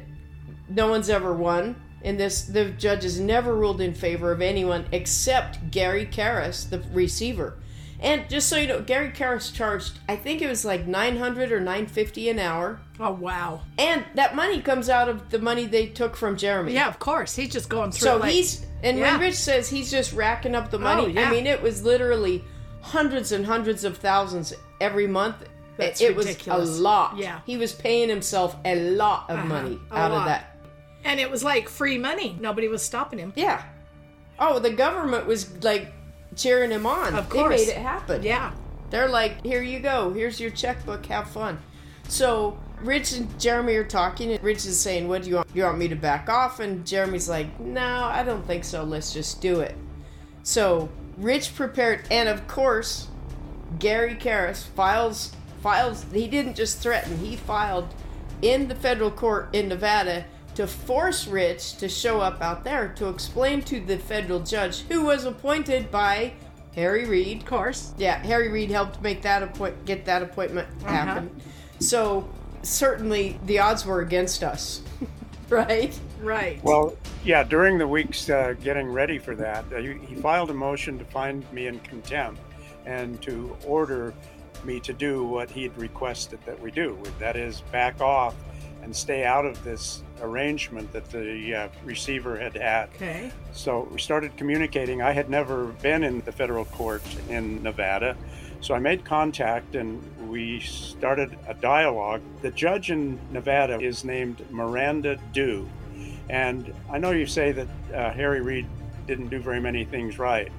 no 0.70 0.88
one's 0.88 1.11
ever 1.11 1.33
won 1.35 1.76
in 2.02 2.16
this. 2.16 2.42
The 2.42 2.66
judge 2.70 3.02
has 3.02 3.20
never 3.20 3.54
ruled 3.54 3.80
in 3.83 3.92
favor 3.92 4.33
of 4.33 4.40
anyone 4.40 4.87
except 4.92 5.70
Gary 5.70 6.06
Caris, 6.06 6.64
the 6.64 6.78
receiver. 6.92 7.59
And 8.02 8.26
just 8.30 8.48
so 8.48 8.56
you 8.56 8.66
know, 8.66 8.80
Gary 8.80 9.11
Caris 9.11 9.50
charged, 9.50 9.98
I 10.09 10.16
think 10.16 10.40
it 10.40 10.48
was 10.48 10.64
like 10.64 10.87
nine 10.87 11.18
hundred 11.18 11.52
or 11.52 11.61
nine 11.61 11.87
fifty 11.87 12.30
an 12.30 12.38
hour, 12.38 12.80
Oh 12.98 13.11
wow. 13.12 13.61
and 13.76 14.06
that 14.14 14.35
money 14.35 14.62
comes 14.62 14.88
out 14.88 15.11
of 15.11 15.28
the 15.28 15.38
money 15.38 15.66
they 15.66 15.87
took 15.88 16.16
from 16.16 16.38
Jeremy. 16.38 16.72
Yeah, 16.72 16.88
of 16.88 16.98
course. 16.98 17.37
He's 17.37 17.50
just 17.52 17.68
going 17.68 17.90
through. 17.90 18.06
So 18.09 18.16
like, 18.16 18.33
he's 18.33 18.64
and 18.83 18.96
Yeah. 18.96 19.12
when 19.12 19.20
Rich 19.20 19.35
says 19.35 19.68
he's 19.68 19.90
just 19.90 20.14
racking 20.14 20.54
up 20.54 20.70
the 20.70 20.78
money, 20.78 21.02
Oh, 21.02 21.06
yeah. 21.09 21.28
I 21.28 21.30
mean 21.30 21.46
it 21.46 21.61
was 21.61 21.83
literally 21.85 22.42
hundreds 22.80 23.33
and 23.33 23.44
hundreds 23.44 23.85
of 23.85 23.98
thousands 23.98 24.54
every 24.80 25.06
month. 25.06 25.37
That's 25.76 26.00
it 26.00 26.16
ridiculous. 26.16 26.61
was 26.70 26.78
a 26.78 26.83
lot. 26.83 27.16
Yeah. 27.18 27.40
he 27.44 27.59
was 27.59 27.72
paying 27.72 28.09
himself 28.09 28.56
a 28.64 28.76
lot 28.92 29.28
of 29.28 29.38
Uh-huh. 29.40 29.46
money 29.48 29.78
A 29.90 29.96
out 29.98 30.11
lot. 30.12 30.18
of 30.20 30.24
that. 30.26 30.49
And 31.04 31.18
it 31.20 31.30
was 31.30 31.42
like 31.42 31.68
free 31.68 31.98
money. 31.98 32.36
Nobody 32.40 32.68
was 32.68 32.82
stopping 32.82 33.18
him. 33.18 33.32
Yeah. 33.36 33.62
Oh, 34.38 34.58
the 34.58 34.70
government 34.70 35.26
was 35.26 35.62
like 35.62 35.92
cheering 36.36 36.70
him 36.70 36.86
on. 36.86 37.14
Of 37.14 37.28
course. 37.28 37.60
They 37.60 37.66
made 37.66 37.72
it 37.72 37.82
happen. 37.82 38.22
Yeah. 38.22 38.52
They're 38.90 39.08
like, 39.08 39.44
here 39.44 39.62
you 39.62 39.80
go. 39.80 40.12
Here's 40.12 40.40
your 40.40 40.50
checkbook. 40.50 41.06
Have 41.06 41.30
fun. 41.30 41.58
So 42.08 42.58
Rich 42.82 43.12
and 43.12 43.38
Jeremy 43.38 43.76
are 43.76 43.84
talking, 43.84 44.32
and 44.32 44.42
Rich 44.42 44.64
is 44.64 44.80
saying, 44.80 45.06
"What 45.06 45.22
do 45.22 45.28
you 45.28 45.36
want? 45.36 45.48
You 45.54 45.64
want 45.64 45.78
me 45.78 45.88
to 45.88 45.96
back 45.96 46.28
off?" 46.28 46.60
And 46.60 46.86
Jeremy's 46.86 47.28
like, 47.28 47.60
"No, 47.60 48.04
I 48.04 48.22
don't 48.22 48.46
think 48.46 48.64
so. 48.64 48.82
Let's 48.84 49.12
just 49.12 49.40
do 49.40 49.60
it." 49.60 49.76
So 50.42 50.88
Rich 51.16 51.54
prepared, 51.54 52.06
and 52.10 52.28
of 52.28 52.48
course, 52.48 53.08
Gary 53.78 54.14
Caris 54.14 54.64
files 54.64 55.32
files. 55.62 56.06
He 56.12 56.26
didn't 56.26 56.54
just 56.54 56.78
threaten; 56.78 57.18
he 57.18 57.36
filed 57.36 57.94
in 58.40 58.68
the 58.68 58.74
federal 58.74 59.10
court 59.10 59.50
in 59.52 59.68
Nevada 59.68 60.24
to 60.54 60.66
force 60.66 61.26
Rich 61.26 61.76
to 61.76 61.88
show 61.88 62.20
up 62.20 62.40
out 62.42 62.64
there 62.64 62.88
to 62.96 63.08
explain 63.08 63.62
to 63.62 63.80
the 63.80 63.98
federal 63.98 64.40
judge 64.40 64.82
who 64.82 65.04
was 65.04 65.24
appointed 65.24 65.90
by 65.90 66.32
Harry 66.74 67.06
Reid. 67.06 67.38
Of 67.38 67.46
course. 67.46 67.94
Yeah, 67.98 68.18
Harry 68.18 68.48
Reid 68.48 68.70
helped 68.70 69.00
make 69.02 69.22
that 69.22 69.42
appoint 69.42 69.84
get 69.84 70.04
that 70.04 70.22
appointment 70.22 70.68
happen. 70.82 71.30
So 71.78 72.28
certainly 72.62 73.38
the 73.46 73.58
odds 73.58 73.84
were 73.84 74.00
against 74.00 74.42
us, 74.42 74.82
right? 75.48 75.98
Right. 76.20 76.62
Well, 76.62 76.96
yeah, 77.24 77.42
during 77.42 77.78
the 77.78 77.88
weeks 77.88 78.28
uh, 78.28 78.54
getting 78.62 78.88
ready 78.88 79.18
for 79.18 79.34
that, 79.36 79.64
uh, 79.72 79.78
he 79.78 79.94
he 80.06 80.14
filed 80.14 80.50
a 80.50 80.54
motion 80.54 80.98
to 80.98 81.04
find 81.04 81.50
me 81.52 81.66
in 81.66 81.80
contempt 81.80 82.40
and 82.86 83.20
to 83.22 83.56
order 83.66 84.14
me 84.64 84.80
to 84.80 84.92
do 84.92 85.24
what 85.24 85.50
he'd 85.50 85.74
requested 85.76 86.38
that 86.44 86.60
we 86.60 86.70
do. 86.70 86.98
That 87.18 87.36
is, 87.36 87.62
back 87.72 88.00
off 88.00 88.34
and 88.82 88.94
stay 88.94 89.24
out 89.24 89.44
of 89.44 89.62
this 89.64 90.02
arrangement 90.22 90.92
that 90.92 91.08
the 91.10 91.54
uh, 91.54 91.68
receiver 91.84 92.38
had 92.38 92.54
had. 92.56 92.88
okay. 92.96 93.30
So 93.52 93.88
we 93.90 93.98
started 93.98 94.36
communicating. 94.36 95.02
I 95.02 95.12
had 95.12 95.30
never 95.30 95.66
been 95.66 96.04
in 96.04 96.20
the 96.22 96.32
federal 96.32 96.64
court 96.66 97.02
in 97.28 97.62
Nevada. 97.62 98.16
So 98.60 98.74
I 98.74 98.78
made 98.78 99.04
contact 99.04 99.74
and 99.74 100.02
we 100.28 100.60
started 100.60 101.36
a 101.48 101.54
dialogue. 101.54 102.20
The 102.42 102.50
judge 102.50 102.90
in 102.90 103.18
Nevada 103.32 103.80
is 103.80 104.04
named 104.04 104.44
Miranda 104.50 105.18
Du. 105.32 105.68
And 106.28 106.72
I 106.90 106.98
know 106.98 107.10
you 107.10 107.26
say 107.26 107.52
that 107.52 107.68
uh, 107.92 108.12
Harry 108.12 108.40
Reid 108.40 108.66
didn't 109.06 109.28
do 109.28 109.40
very 109.40 109.60
many 109.60 109.84
things 109.84 110.18
right, 110.18 110.52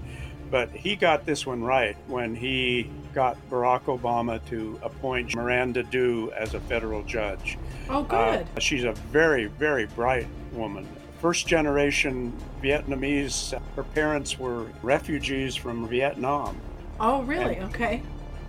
but 0.49 0.69
he 0.71 0.95
got 0.95 1.25
this 1.25 1.45
one 1.45 1.63
right 1.63 1.95
when 2.07 2.35
he 2.35 2.89
got 3.13 3.37
Barack 3.49 3.83
Obama 3.83 4.39
to 4.49 4.79
appoint 4.83 5.35
Miranda 5.35 5.83
Du 5.83 6.31
as 6.37 6.53
a 6.53 6.59
federal 6.61 7.03
judge. 7.03 7.57
Oh, 7.89 8.05
Uh, 8.09 8.37
good. 8.37 8.47
she's 8.63 8.83
a 8.83 8.93
very, 8.93 9.45
very 9.45 9.85
bright 9.87 10.27
woman. 10.53 10.87
First 11.19 11.47
generation 11.47 12.33
Vietnamese. 12.63 13.53
Her 13.75 13.83
parents 13.83 14.39
were 14.39 14.65
refugees 14.81 15.55
from 15.55 15.87
Vietnam. 15.87 16.57
oh, 16.99 17.23
really? 17.23 17.55
and- 17.55 17.73
Okay. 17.73 18.01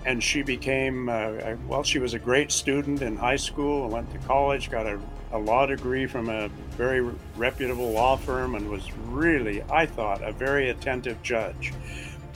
And 0.05 0.23
she 0.23 0.43
became, 0.43 1.09
uh, 1.09 1.13
uh, 1.13 1.57
well, 1.69 1.83
she 1.85 1.99
was 2.01 2.13
a 2.13 2.19
great 2.19 2.51
student 2.51 3.03
in 3.03 3.17
high 3.17 3.37
school, 3.37 3.89
went 3.89 4.11
to 4.13 4.19
college, 4.27 4.69
got 4.69 4.85
a, 4.85 4.99
a 5.33 5.39
law 5.39 5.65
degree 5.65 6.07
from 6.07 6.29
a 6.29 6.49
very 6.77 7.09
reputable 7.37 7.93
law 7.93 8.17
firm, 8.17 8.57
and 8.57 8.69
was 8.69 8.91
really, 9.11 9.63
I 9.71 9.87
thought, 9.87 10.23
a 10.23 10.33
very 10.33 10.71
attentive 10.71 11.23
judge. 11.23 11.73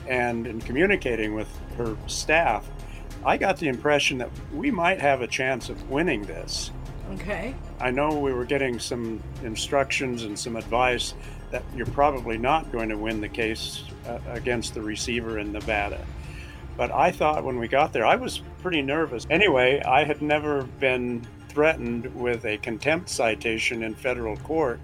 And 0.08 0.46
in 0.46 0.60
communicating 0.60 1.34
with 1.34 1.48
her 1.76 1.96
staff, 2.06 2.68
I 3.24 3.36
got 3.36 3.58
the 3.58 3.68
impression 3.68 4.18
that 4.18 4.30
we 4.54 4.70
might 4.70 5.00
have 5.00 5.20
a 5.20 5.26
chance 5.26 5.68
of 5.68 5.90
winning 5.90 6.22
this. 6.22 6.70
Okay. 7.14 7.54
I 7.80 7.90
know 7.90 8.18
we 8.18 8.32
were 8.32 8.44
getting 8.44 8.78
some 8.78 9.22
instructions 9.42 10.24
and 10.24 10.38
some 10.38 10.56
advice 10.56 11.14
that 11.50 11.62
you're 11.74 11.86
probably 11.86 12.38
not 12.38 12.70
going 12.72 12.88
to 12.88 12.96
win 12.96 13.20
the 13.20 13.28
case 13.28 13.84
uh, 14.06 14.18
against 14.30 14.74
the 14.74 14.82
receiver 14.82 15.38
in 15.38 15.52
Nevada. 15.52 16.04
But 16.76 16.90
I 16.90 17.10
thought 17.10 17.44
when 17.44 17.58
we 17.58 17.68
got 17.68 17.92
there, 17.92 18.04
I 18.04 18.16
was 18.16 18.42
pretty 18.62 18.82
nervous. 18.82 19.26
Anyway, 19.30 19.80
I 19.82 20.04
had 20.04 20.20
never 20.20 20.64
been 20.64 21.26
threatened 21.48 22.14
with 22.14 22.44
a 22.44 22.58
contempt 22.58 23.08
citation 23.08 23.82
in 23.82 23.94
federal 23.94 24.36
court 24.38 24.78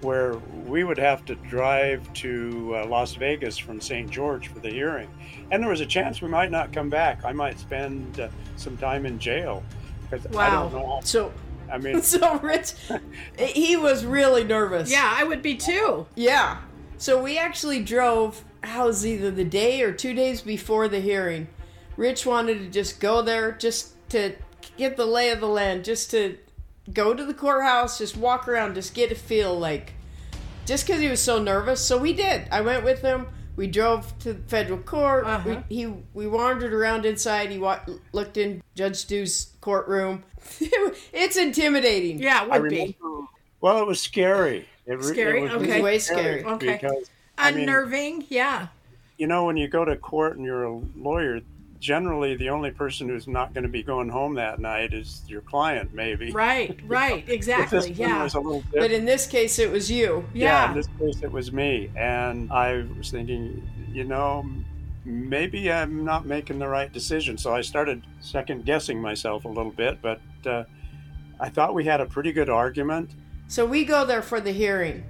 where 0.00 0.34
we 0.66 0.84
would 0.84 0.98
have 0.98 1.24
to 1.26 1.34
drive 1.34 2.10
to 2.14 2.74
uh, 2.76 2.86
Las 2.86 3.14
Vegas 3.14 3.58
from 3.58 3.80
St. 3.80 4.08
George 4.10 4.48
for 4.48 4.60
the 4.60 4.70
hearing. 4.70 5.08
And 5.50 5.62
there 5.62 5.70
was 5.70 5.80
a 5.80 5.86
chance 5.86 6.20
we 6.20 6.28
might 6.28 6.50
not 6.50 6.72
come 6.72 6.88
back. 6.88 7.24
I 7.24 7.32
might 7.32 7.58
spend 7.58 8.20
uh, 8.20 8.28
some 8.56 8.76
time 8.76 9.06
in 9.06 9.18
jail. 9.18 9.62
Because 10.10 10.26
I 10.26 10.30
Wow. 10.30 10.68
don't 10.68 10.72
know. 10.72 11.00
So 11.02 11.32
I 11.70 11.78
mean, 11.78 12.00
so 12.02 12.38
Rich, 12.38 12.74
he 13.38 13.76
was 13.76 14.04
really 14.04 14.44
nervous. 14.44 14.90
Yeah, 14.90 15.14
I 15.16 15.24
would 15.24 15.42
be 15.42 15.56
too. 15.56 16.06
Yeah. 16.14 16.58
So 16.96 17.22
we 17.22 17.38
actually 17.38 17.82
drove, 17.82 18.44
how 18.62 18.86
was 18.86 19.06
either 19.06 19.30
the 19.30 19.44
day 19.44 19.82
or 19.82 19.92
two 19.92 20.14
days 20.14 20.42
before 20.42 20.88
the 20.88 21.00
hearing. 21.00 21.48
Rich 21.96 22.24
wanted 22.26 22.58
to 22.60 22.66
just 22.68 23.00
go 23.00 23.22
there 23.22 23.52
just 23.52 23.94
to 24.10 24.34
get 24.76 24.96
the 24.96 25.06
lay 25.06 25.30
of 25.30 25.40
the 25.40 25.48
land, 25.48 25.84
just 25.84 26.10
to 26.12 26.38
go 26.92 27.14
to 27.14 27.24
the 27.24 27.34
courthouse, 27.34 27.98
just 27.98 28.16
walk 28.16 28.48
around, 28.48 28.74
just 28.74 28.94
get 28.94 29.10
a 29.12 29.14
feel 29.14 29.58
like, 29.58 29.92
just 30.66 30.86
because 30.86 31.00
he 31.00 31.08
was 31.08 31.20
so 31.22 31.42
nervous. 31.42 31.80
So 31.84 31.98
we 31.98 32.12
did. 32.12 32.48
I 32.50 32.60
went 32.60 32.84
with 32.84 33.02
him. 33.02 33.26
We 33.56 33.66
drove 33.66 34.16
to 34.20 34.34
the 34.34 34.42
federal 34.48 34.78
court. 34.78 35.24
Uh-huh. 35.26 35.62
We, 35.68 35.74
he 35.76 35.86
we 36.14 36.26
wandered 36.28 36.72
around 36.72 37.04
inside. 37.04 37.50
He 37.50 37.58
wa- 37.58 37.80
looked 38.12 38.36
in 38.36 38.62
Judge 38.76 39.06
Du's 39.06 39.52
courtroom. 39.60 40.22
it's 41.12 41.36
intimidating. 41.36 42.20
Yeah, 42.20 42.44
it 42.44 42.50
would 42.50 42.62
remember. 42.62 42.86
be. 42.86 42.96
Well, 43.60 43.78
it 43.80 43.86
was 43.86 44.00
scary. 44.00 44.68
It, 44.86 44.94
re- 44.98 45.02
Scary? 45.02 45.40
It 45.40 45.52
was 45.52 45.62
Okay. 45.62 45.82
way 45.82 45.98
scary. 45.98 46.44
Okay. 46.44 46.74
Because 46.74 47.10
I 47.36 47.50
mean, 47.50 47.62
Unnerving. 47.68 48.24
yeah. 48.28 48.68
you 49.18 49.26
know, 49.26 49.44
when 49.44 49.56
you 49.56 49.66
go 49.68 49.84
to 49.84 49.96
court 49.96 50.36
and 50.36 50.44
you're 50.46 50.64
a 50.64 50.80
lawyer, 50.96 51.40
generally 51.80 52.36
the 52.36 52.50
only 52.50 52.70
person 52.70 53.08
who's 53.08 53.28
not 53.28 53.54
going 53.54 53.62
to 53.62 53.68
be 53.68 53.82
going 53.82 54.08
home 54.08 54.34
that 54.34 54.58
night 54.58 54.92
is 54.92 55.22
your 55.26 55.40
client, 55.42 55.94
maybe. 55.94 56.30
Right. 56.32 56.78
Right. 56.88 57.28
Exactly. 57.28 57.92
Yeah. 57.92 58.22
was 58.24 58.34
a 58.34 58.40
little 58.40 58.64
But 58.72 58.90
in 58.90 59.04
this 59.04 59.26
case, 59.26 59.58
it 59.58 59.70
was 59.70 59.90
you. 59.90 60.24
yeah, 60.32 60.64
Yeah. 60.64 60.70
in 60.70 60.76
this 60.76 60.88
case, 60.98 61.22
it 61.22 61.30
was 61.30 61.52
me, 61.52 61.90
and 61.96 62.50
I 62.52 62.84
was 62.96 63.10
thinking, 63.10 63.68
you 63.92 64.04
know, 64.04 64.48
maybe 65.04 65.70
I'm 65.70 66.04
not 66.04 66.26
making 66.26 66.58
the 66.58 66.68
right 66.68 66.92
decision. 66.92 67.36
So 67.38 67.54
I 67.54 67.60
started 67.60 68.02
second 68.20 68.64
guessing 68.64 69.00
myself 69.00 69.44
a 69.44 69.48
little 69.48 69.72
bit, 69.72 70.00
but 70.02 70.20
uh, 70.46 70.64
I 71.40 71.48
thought 71.50 71.74
we 71.74 71.84
had 71.84 72.00
a 72.00 72.06
pretty 72.06 72.32
good 72.32 72.48
argument. 72.48 73.10
So 73.48 73.64
we 73.66 73.84
go 73.84 74.04
there 74.04 74.22
for 74.22 74.40
the 74.40 74.52
hearing. 74.52 75.04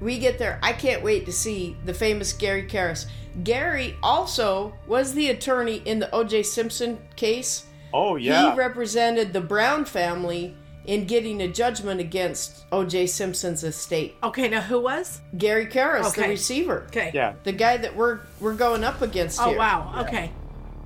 We 0.00 0.18
get 0.18 0.38
there. 0.38 0.58
I 0.62 0.72
can't 0.72 1.02
wait 1.02 1.24
to 1.26 1.32
see 1.32 1.76
the 1.84 1.94
famous 1.94 2.32
Gary 2.32 2.64
Caris. 2.64 3.06
Gary 3.44 3.96
also 4.02 4.74
was 4.86 5.14
the 5.14 5.30
attorney 5.30 5.76
in 5.84 5.98
the 5.98 6.10
O.J. 6.14 6.42
Simpson 6.44 6.98
case. 7.16 7.66
Oh 7.92 8.16
yeah, 8.16 8.52
He 8.52 8.58
represented 8.58 9.32
the 9.32 9.40
Brown 9.40 9.84
family 9.84 10.54
in 10.86 11.04
getting 11.06 11.40
a 11.42 11.48
judgment 11.48 12.00
against 12.00 12.64
O.J. 12.72 13.06
Simpson's 13.06 13.64
estate. 13.64 14.14
Okay. 14.22 14.48
Now 14.48 14.60
who 14.60 14.80
was? 14.80 15.20
Gary 15.38 15.66
Caris, 15.66 16.12
the 16.12 16.22
receiver, 16.28 16.84
Okay. 16.88 17.10
yeah, 17.14 17.34
the 17.44 17.52
guy 17.52 17.76
that 17.76 17.94
we're 17.96 18.20
we're 18.40 18.54
going 18.54 18.84
up 18.84 19.02
against 19.02 19.40
Oh 19.40 19.48
here. 19.50 19.58
wow. 19.58 19.94
Okay. 20.06 20.30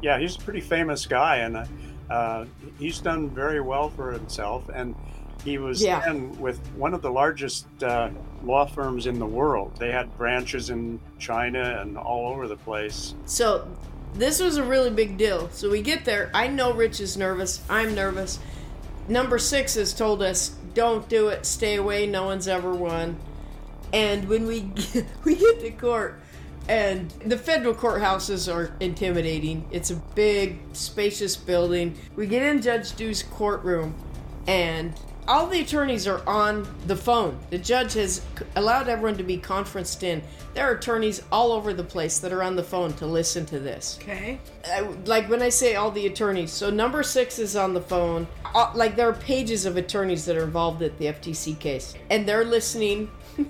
yeah. 0.03 0.19
He's 0.19 0.37
a 0.37 0.39
pretty 0.41 0.61
famous 0.61 1.05
guy, 1.07 1.39
and 1.39 1.69
uh, 2.11 2.45
he's 2.79 2.99
done 3.01 3.31
very 3.31 3.61
well 3.61 3.91
for 3.91 4.13
himself. 4.13 4.69
And 4.75 4.95
he 5.45 5.59
was 5.59 5.83
Yeah. 5.83 6.01
then 6.01 6.39
with 6.41 6.59
one 6.77 6.95
of 6.95 7.03
the 7.03 7.11
largest 7.11 7.67
uh, 7.83 8.11
law 8.45 8.67
firms 8.67 9.07
in 9.07 9.19
the 9.19 9.27
world. 9.27 9.73
They 9.79 9.91
had 9.91 10.17
branches 10.17 10.71
in 10.71 11.01
China 11.19 11.79
and 11.81 11.97
all 11.99 12.31
over 12.33 12.47
the 12.49 12.57
place. 12.57 13.15
So 13.27 13.67
this 14.15 14.41
was 14.41 14.57
a 14.57 14.65
really 14.65 14.91
big 14.91 15.17
deal. 15.17 15.49
So 15.53 15.71
we 15.71 15.83
get 15.83 16.05
there. 16.05 16.31
I 16.35 16.49
know 16.49 16.73
Rich 16.73 17.01
is 17.01 17.17
nervous. 17.17 17.63
I'm 17.69 17.95
nervous. 17.95 18.39
Number 19.09 19.39
six 19.39 19.75
has 19.75 19.93
told 19.93 20.23
us, 20.23 20.51
"Don't 20.75 21.09
do 21.09 21.29
it. 21.29 21.45
Stay 21.47 21.77
away. 21.77 22.07
No 22.07 22.25
one's 22.25 22.47
ever 22.49 22.73
won." 22.75 23.17
And 23.93 24.29
when 24.29 24.47
we 24.47 24.71
we 25.25 25.35
get 25.35 25.61
to 25.61 25.71
court, 25.73 26.21
and 26.69 27.11
the 27.25 27.37
federal 27.39 27.75
courthouses 27.75 28.53
are 28.53 28.73
intimidating. 28.79 29.65
It's 29.73 29.91
a 29.91 29.97
big, 30.15 30.61
spacious 30.73 31.35
building. 31.37 31.97
We 32.15 32.27
get 32.27 32.43
in 32.43 32.63
Judge 32.63 32.95
Du's 32.95 33.23
courtroom, 33.25 33.95
and 34.47 34.93
all 35.31 35.47
the 35.47 35.61
attorneys 35.61 36.09
are 36.09 36.27
on 36.29 36.67
the 36.89 36.97
phone. 36.97 37.39
The 37.51 37.59
judge 37.59 37.95
has 37.95 38.21
allowed 38.57 38.89
everyone 38.89 39.17
to 39.19 39.23
be 39.23 39.37
conferenced 39.37 40.03
in. 40.03 40.23
There 40.55 40.69
are 40.69 40.75
attorneys 40.75 41.23
all 41.31 41.53
over 41.53 41.73
the 41.73 41.85
place 41.85 42.19
that 42.19 42.33
are 42.33 42.43
on 42.43 42.57
the 42.57 42.65
phone 42.65 42.93
to 42.95 43.07
listen 43.07 43.47
to 43.47 43.61
this. 43.61 43.97
Okay. 44.03 44.41
I, 44.67 44.81
like 45.07 45.31
when 45.31 45.41
I 45.41 45.49
say 45.49 45.77
all 45.77 45.93
the 45.93 46.07
attorneys, 46.07 46.51
so 46.51 46.69
number 46.69 47.05
six 47.05 47.39
is 47.39 47.55
on 47.55 47.75
the 47.75 47.81
phone. 47.81 48.27
Uh, 48.53 48.73
like 48.75 48.97
there 48.97 49.09
are 49.09 49.13
pages 49.15 49.67
of 49.67 49.77
attorneys 49.77 50.25
that 50.25 50.37
are 50.37 50.43
involved 50.43 50.83
at 50.83 50.99
the 50.99 51.05
FTC 51.07 51.57
case, 51.61 51.95
and 52.11 52.27
they're 52.27 52.45
listening. 52.45 53.09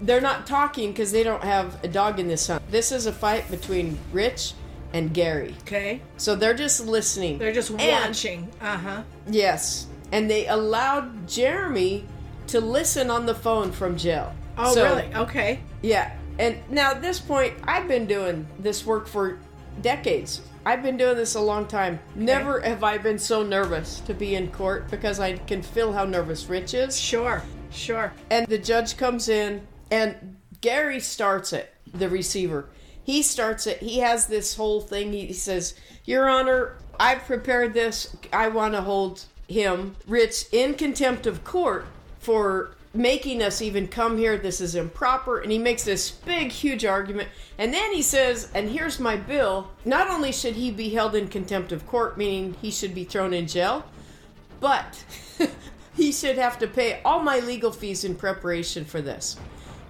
they're 0.00 0.22
not 0.22 0.46
talking 0.46 0.90
because 0.90 1.12
they 1.12 1.22
don't 1.22 1.44
have 1.44 1.84
a 1.84 1.88
dog 1.88 2.18
in 2.18 2.28
this 2.28 2.46
hunt. 2.46 2.62
This 2.70 2.90
is 2.92 3.04
a 3.04 3.12
fight 3.12 3.50
between 3.50 3.98
Rich 4.10 4.54
and 4.94 5.12
Gary, 5.12 5.54
Okay. 5.62 6.00
so 6.16 6.34
they're 6.34 6.54
just 6.54 6.86
listening. 6.86 7.36
They're 7.36 7.52
just 7.52 7.70
watching. 7.70 8.48
Uh 8.62 8.76
huh. 8.78 9.02
Yes, 9.28 9.86
and 10.12 10.30
they 10.30 10.46
allowed 10.46 11.26
Jeremy 11.28 12.04
to 12.48 12.60
listen 12.60 13.10
on 13.10 13.26
the 13.26 13.34
phone 13.34 13.72
from 13.72 13.96
jail. 13.96 14.32
Oh 14.56 14.74
So- 14.74 14.84
really? 14.84 15.14
Okay. 15.14 15.60
Yeah, 15.82 16.12
and 16.38 16.56
now 16.70 16.92
at 16.92 17.02
this 17.02 17.18
point, 17.20 17.54
I've 17.64 17.88
been 17.88 18.06
doing 18.06 18.46
this 18.58 18.84
work 18.86 19.06
for 19.06 19.38
decades. 19.82 20.40
I've 20.66 20.82
been 20.82 20.96
doing 20.96 21.16
this 21.16 21.34
a 21.34 21.40
long 21.40 21.66
time. 21.66 22.00
Never 22.14 22.60
have 22.60 22.82
I 22.82 22.96
been 22.96 23.18
so 23.18 23.42
nervous 23.42 24.00
to 24.00 24.14
be 24.14 24.34
in 24.34 24.50
court 24.50 24.90
because 24.90 25.20
I 25.20 25.34
can 25.34 25.60
feel 25.62 25.92
how 25.92 26.04
nervous 26.06 26.48
Rich 26.48 26.72
is. 26.72 26.98
Sure, 26.98 27.42
sure. 27.70 28.12
And 28.30 28.46
the 28.46 28.56
judge 28.56 28.96
comes 28.96 29.28
in, 29.28 29.66
and 29.90 30.36
Gary 30.62 31.00
starts 31.00 31.52
it, 31.52 31.74
the 31.92 32.08
receiver. 32.08 32.70
He 33.02 33.20
starts 33.22 33.66
it. 33.66 33.78
He 33.80 33.98
has 33.98 34.26
this 34.26 34.54
whole 34.54 34.80
thing. 34.80 35.12
He 35.12 35.34
says, 35.34 35.74
Your 36.06 36.30
Honor, 36.30 36.78
I've 36.98 37.24
prepared 37.26 37.74
this. 37.74 38.16
I 38.32 38.48
want 38.48 38.72
to 38.72 38.80
hold 38.80 39.26
him, 39.48 39.96
Rich, 40.06 40.46
in 40.52 40.74
contempt 40.74 41.26
of 41.26 41.44
court 41.44 41.86
for 42.18 42.74
making 42.94 43.42
us 43.42 43.60
even 43.60 43.88
come 43.88 44.16
here. 44.16 44.38
This 44.38 44.60
is 44.60 44.74
improper. 44.74 45.40
And 45.40 45.50
he 45.50 45.58
makes 45.58 45.82
this 45.82 46.10
big, 46.10 46.52
huge 46.52 46.84
argument. 46.84 47.28
And 47.58 47.74
then 47.74 47.92
he 47.92 48.02
says, 48.02 48.50
and 48.54 48.70
here's 48.70 49.00
my 49.00 49.16
bill. 49.16 49.70
Not 49.84 50.08
only 50.08 50.32
should 50.32 50.54
he 50.54 50.70
be 50.70 50.90
held 50.90 51.14
in 51.14 51.28
contempt 51.28 51.72
of 51.72 51.86
court, 51.86 52.16
meaning 52.16 52.54
he 52.62 52.70
should 52.70 52.94
be 52.94 53.04
thrown 53.04 53.34
in 53.34 53.46
jail, 53.46 53.84
but 54.60 55.04
he 55.96 56.12
should 56.12 56.38
have 56.38 56.58
to 56.60 56.66
pay 56.66 57.00
all 57.04 57.20
my 57.20 57.40
legal 57.40 57.72
fees 57.72 58.04
in 58.04 58.14
preparation 58.14 58.84
for 58.84 59.02
this. 59.02 59.36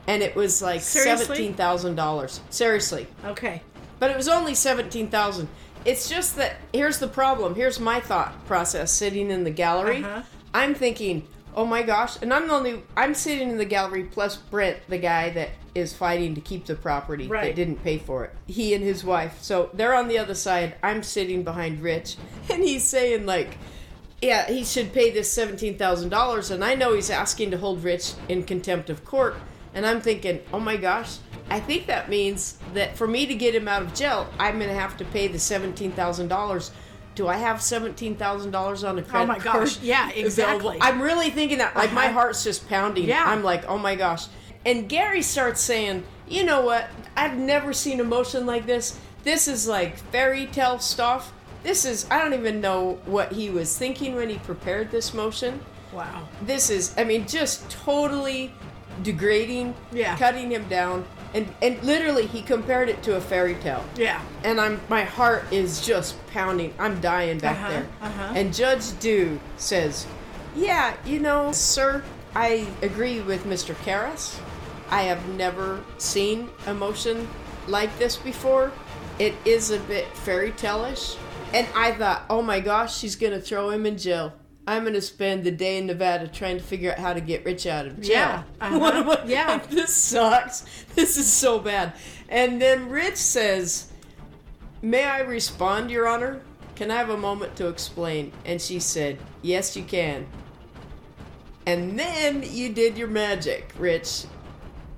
And 0.06 0.22
it 0.22 0.34
was 0.34 0.60
like 0.60 0.80
Seriously? 0.80 1.54
$17,000. 1.54 2.40
Seriously. 2.50 3.06
Okay. 3.24 3.62
But 3.98 4.10
it 4.10 4.16
was 4.16 4.28
only 4.28 4.54
17,000. 4.54 5.48
It's 5.84 6.08
just 6.08 6.36
that 6.36 6.56
here's 6.72 6.98
the 6.98 7.08
problem. 7.08 7.54
Here's 7.54 7.78
my 7.78 8.00
thought 8.00 8.46
process 8.46 8.90
sitting 8.92 9.30
in 9.30 9.44
the 9.44 9.50
gallery. 9.50 10.02
Uh-huh. 10.04 10.22
I'm 10.54 10.74
thinking, 10.74 11.26
"Oh 11.54 11.64
my 11.66 11.82
gosh." 11.82 12.16
And 12.22 12.32
I'm 12.32 12.48
the 12.48 12.54
only 12.54 12.82
I'm 12.96 13.14
sitting 13.14 13.50
in 13.50 13.58
the 13.58 13.64
gallery 13.64 14.04
plus 14.04 14.36
Brent, 14.36 14.78
the 14.88 14.98
guy 14.98 15.30
that 15.30 15.50
is 15.74 15.92
fighting 15.92 16.34
to 16.36 16.40
keep 16.40 16.66
the 16.66 16.74
property 16.76 17.26
Right. 17.26 17.46
that 17.46 17.56
didn't 17.56 17.82
pay 17.82 17.98
for 17.98 18.24
it. 18.24 18.30
He 18.46 18.74
and 18.74 18.84
his 18.84 19.02
wife. 19.04 19.38
So 19.42 19.70
they're 19.74 19.94
on 19.94 20.06
the 20.08 20.18
other 20.18 20.34
side. 20.34 20.76
I'm 20.84 21.02
sitting 21.02 21.42
behind 21.42 21.80
Rich 21.82 22.16
and 22.50 22.62
he's 22.62 22.84
saying 22.84 23.26
like 23.26 23.58
yeah, 24.22 24.46
he 24.50 24.64
should 24.64 24.94
pay 24.94 25.10
this 25.10 25.36
$17,000 25.36 26.50
and 26.50 26.64
I 26.64 26.74
know 26.74 26.94
he's 26.94 27.10
asking 27.10 27.50
to 27.50 27.58
hold 27.58 27.84
Rich 27.84 28.12
in 28.28 28.44
contempt 28.44 28.88
of 28.88 29.04
court 29.04 29.34
and 29.74 29.84
I'm 29.84 30.00
thinking, 30.00 30.40
"Oh 30.52 30.60
my 30.60 30.76
gosh, 30.76 31.16
I 31.50 31.60
think 31.60 31.86
that 31.86 32.08
means 32.08 32.56
that 32.72 32.96
for 32.96 33.06
me 33.06 33.26
to 33.26 33.34
get 33.34 33.54
him 33.54 33.68
out 33.68 33.82
of 33.82 33.94
jail, 33.94 34.26
I'm 34.38 34.56
going 34.58 34.68
to 34.70 34.74
have 34.74 34.96
to 34.98 35.04
pay 35.04 35.28
the 35.28 35.38
$17,000. 35.38 36.70
Do 37.14 37.28
I 37.28 37.36
have 37.36 37.58
$17,000 37.58 38.88
on 38.88 38.98
a 38.98 39.02
credit 39.02 39.08
Oh 39.24 39.26
my 39.26 39.38
gosh. 39.38 39.80
Yeah, 39.80 40.08
available? 40.08 40.26
exactly. 40.26 40.78
I'm 40.80 41.00
really 41.00 41.30
thinking 41.30 41.58
that. 41.58 41.76
Like, 41.76 41.92
my 41.92 42.04
Uh-huh. 42.06 42.12
heart's 42.14 42.42
just 42.44 42.68
pounding. 42.68 43.04
Yeah. 43.04 43.24
I'm 43.26 43.42
like, 43.44 43.64
oh 43.68 43.78
my 43.78 43.94
gosh. 43.94 44.26
And 44.66 44.88
Gary 44.88 45.22
starts 45.22 45.60
saying, 45.60 46.04
you 46.26 46.42
know 46.44 46.62
what? 46.62 46.88
I've 47.16 47.36
never 47.36 47.72
seen 47.72 48.00
emotion 48.00 48.46
like 48.46 48.66
this. 48.66 48.98
This 49.22 49.46
is 49.46 49.68
like 49.68 49.96
fairy 49.96 50.46
tale 50.46 50.78
stuff. 50.78 51.32
This 51.62 51.84
is, 51.84 52.06
I 52.10 52.18
don't 52.20 52.34
even 52.34 52.60
know 52.60 52.98
what 53.04 53.32
he 53.32 53.48
was 53.50 53.76
thinking 53.78 54.16
when 54.16 54.28
he 54.28 54.38
prepared 54.38 54.90
this 54.90 55.12
motion 55.14 55.60
Wow. 55.92 56.28
this 56.42 56.70
is 56.70 56.92
i 56.98 57.04
mean 57.04 57.24
just 57.24 57.70
totally 57.70 58.52
degrading 59.04 59.74
Yeah. 59.92 60.16
cutting 60.18 60.50
him 60.50 60.66
down 60.68 61.04
and 61.34 61.52
and 61.60 61.82
literally 61.82 62.26
he 62.26 62.40
compared 62.40 62.88
it 62.88 63.02
to 63.02 63.16
a 63.16 63.20
fairy 63.20 63.54
tale 63.56 63.84
Yeah. 63.96 64.22
and 64.44 64.60
i'm 64.60 64.80
my 64.88 65.02
heart 65.04 65.44
is 65.52 65.84
just 65.84 66.14
pounding 66.28 66.72
i'm 66.78 67.00
dying 67.00 67.38
back 67.38 67.56
Uh-huh, 67.58 67.70
there 67.70 67.86
uh-huh. 68.00 68.32
and 68.36 68.54
judge 68.54 68.98
du 69.00 69.38
says 69.56 70.06
yeah 70.56 70.94
you 71.04 71.18
know 71.18 71.50
sir 71.52 72.02
i 72.34 72.66
agree 72.82 73.20
with 73.20 73.44
mr 73.44 73.74
Caris. 73.84 74.38
i 74.90 75.02
have 75.02 75.26
never 75.30 75.82
seen 75.98 76.48
emotion 76.66 77.28
like 77.66 77.96
this 77.98 78.16
before 78.16 78.70
it 79.18 79.34
is 79.44 79.70
a 79.70 79.78
bit 79.80 80.06
fairy 80.16 80.52
tale-ish 80.52 81.16
and 81.52 81.66
i 81.74 81.90
thought 81.92 82.22
oh 82.30 82.42
my 82.42 82.60
gosh 82.60 82.96
she's 82.96 83.16
gonna 83.16 83.40
throw 83.40 83.70
him 83.70 83.86
in 83.86 83.96
jail 83.98 84.32
i'm 84.66 84.84
gonna 84.84 85.00
spend 85.00 85.44
the 85.44 85.50
day 85.50 85.78
in 85.78 85.86
nevada 85.86 86.26
trying 86.28 86.56
to 86.58 86.62
figure 86.64 86.92
out 86.92 86.98
how 86.98 87.12
to 87.12 87.20
get 87.20 87.44
rich 87.44 87.66
out 87.66 87.86
of 87.86 88.00
jail 88.00 88.12
Yeah, 88.12 88.42
uh-huh, 88.60 88.78
What 88.78 88.94
am 88.96 89.10
I- 89.10 89.24
yeah. 89.26 89.46
like, 89.52 89.68
this 89.78 89.94
sucks 89.94 90.64
this 90.94 91.16
is 91.16 91.30
so 91.32 91.58
bad 91.58 91.92
and 92.28 92.60
then 92.60 92.88
rich 92.88 93.16
says 93.16 93.90
May 94.82 95.04
I 95.06 95.20
respond, 95.20 95.90
Your 95.90 96.06
Honor? 96.06 96.42
Can 96.76 96.90
I 96.90 96.96
have 96.96 97.08
a 97.08 97.16
moment 97.16 97.56
to 97.56 97.68
explain? 97.68 98.32
And 98.44 98.60
she 98.60 98.80
said, 98.80 99.16
Yes, 99.40 99.74
you 99.76 99.82
can. 99.82 100.26
And 101.66 101.98
then 101.98 102.42
you 102.46 102.70
did 102.72 102.98
your 102.98 103.08
magic, 103.08 103.72
Rich. 103.78 104.24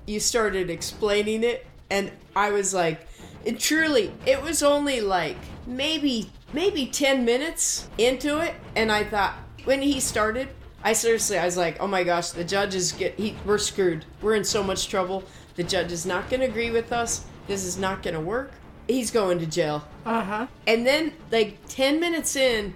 You 0.06 0.18
started 0.18 0.70
explaining 0.70 1.44
it, 1.44 1.66
and 1.88 2.10
I 2.34 2.50
was 2.50 2.74
like, 2.74 3.06
and 3.46 3.58
truly, 3.60 4.12
it 4.26 4.42
was 4.42 4.62
only 4.64 5.00
like 5.00 5.36
maybe 5.68 6.30
maybe 6.52 6.86
10 6.86 7.24
minutes 7.24 7.88
into 7.96 8.40
it, 8.40 8.54
and 8.74 8.90
I 8.90 9.04
thought 9.04 9.34
when 9.66 9.82
he 9.82 10.00
started, 10.00 10.48
I 10.82 10.94
seriously 10.94 11.38
I 11.38 11.44
was 11.44 11.56
like, 11.56 11.76
"Oh 11.80 11.86
my 11.86 12.04
gosh, 12.04 12.30
the 12.30 12.44
judge 12.44 12.74
is 12.74 12.92
get 12.92 13.18
he, 13.18 13.36
we're 13.44 13.58
screwed. 13.58 14.04
We're 14.22 14.34
in 14.34 14.44
so 14.44 14.62
much 14.62 14.88
trouble. 14.88 15.24
The 15.56 15.64
judge 15.64 15.92
is 15.92 16.06
not 16.06 16.30
going 16.30 16.40
to 16.40 16.46
agree 16.46 16.70
with 16.70 16.92
us. 16.92 17.24
This 17.46 17.64
is 17.64 17.76
not 17.76 18.02
going 18.02 18.14
to 18.14 18.20
work. 18.20 18.52
He's 18.88 19.10
going 19.10 19.38
to 19.40 19.46
jail." 19.46 19.84
Uh 20.04 20.22
huh. 20.22 20.46
And 20.66 20.86
then, 20.86 21.12
like 21.30 21.58
10 21.68 21.98
minutes 22.00 22.36
in, 22.36 22.74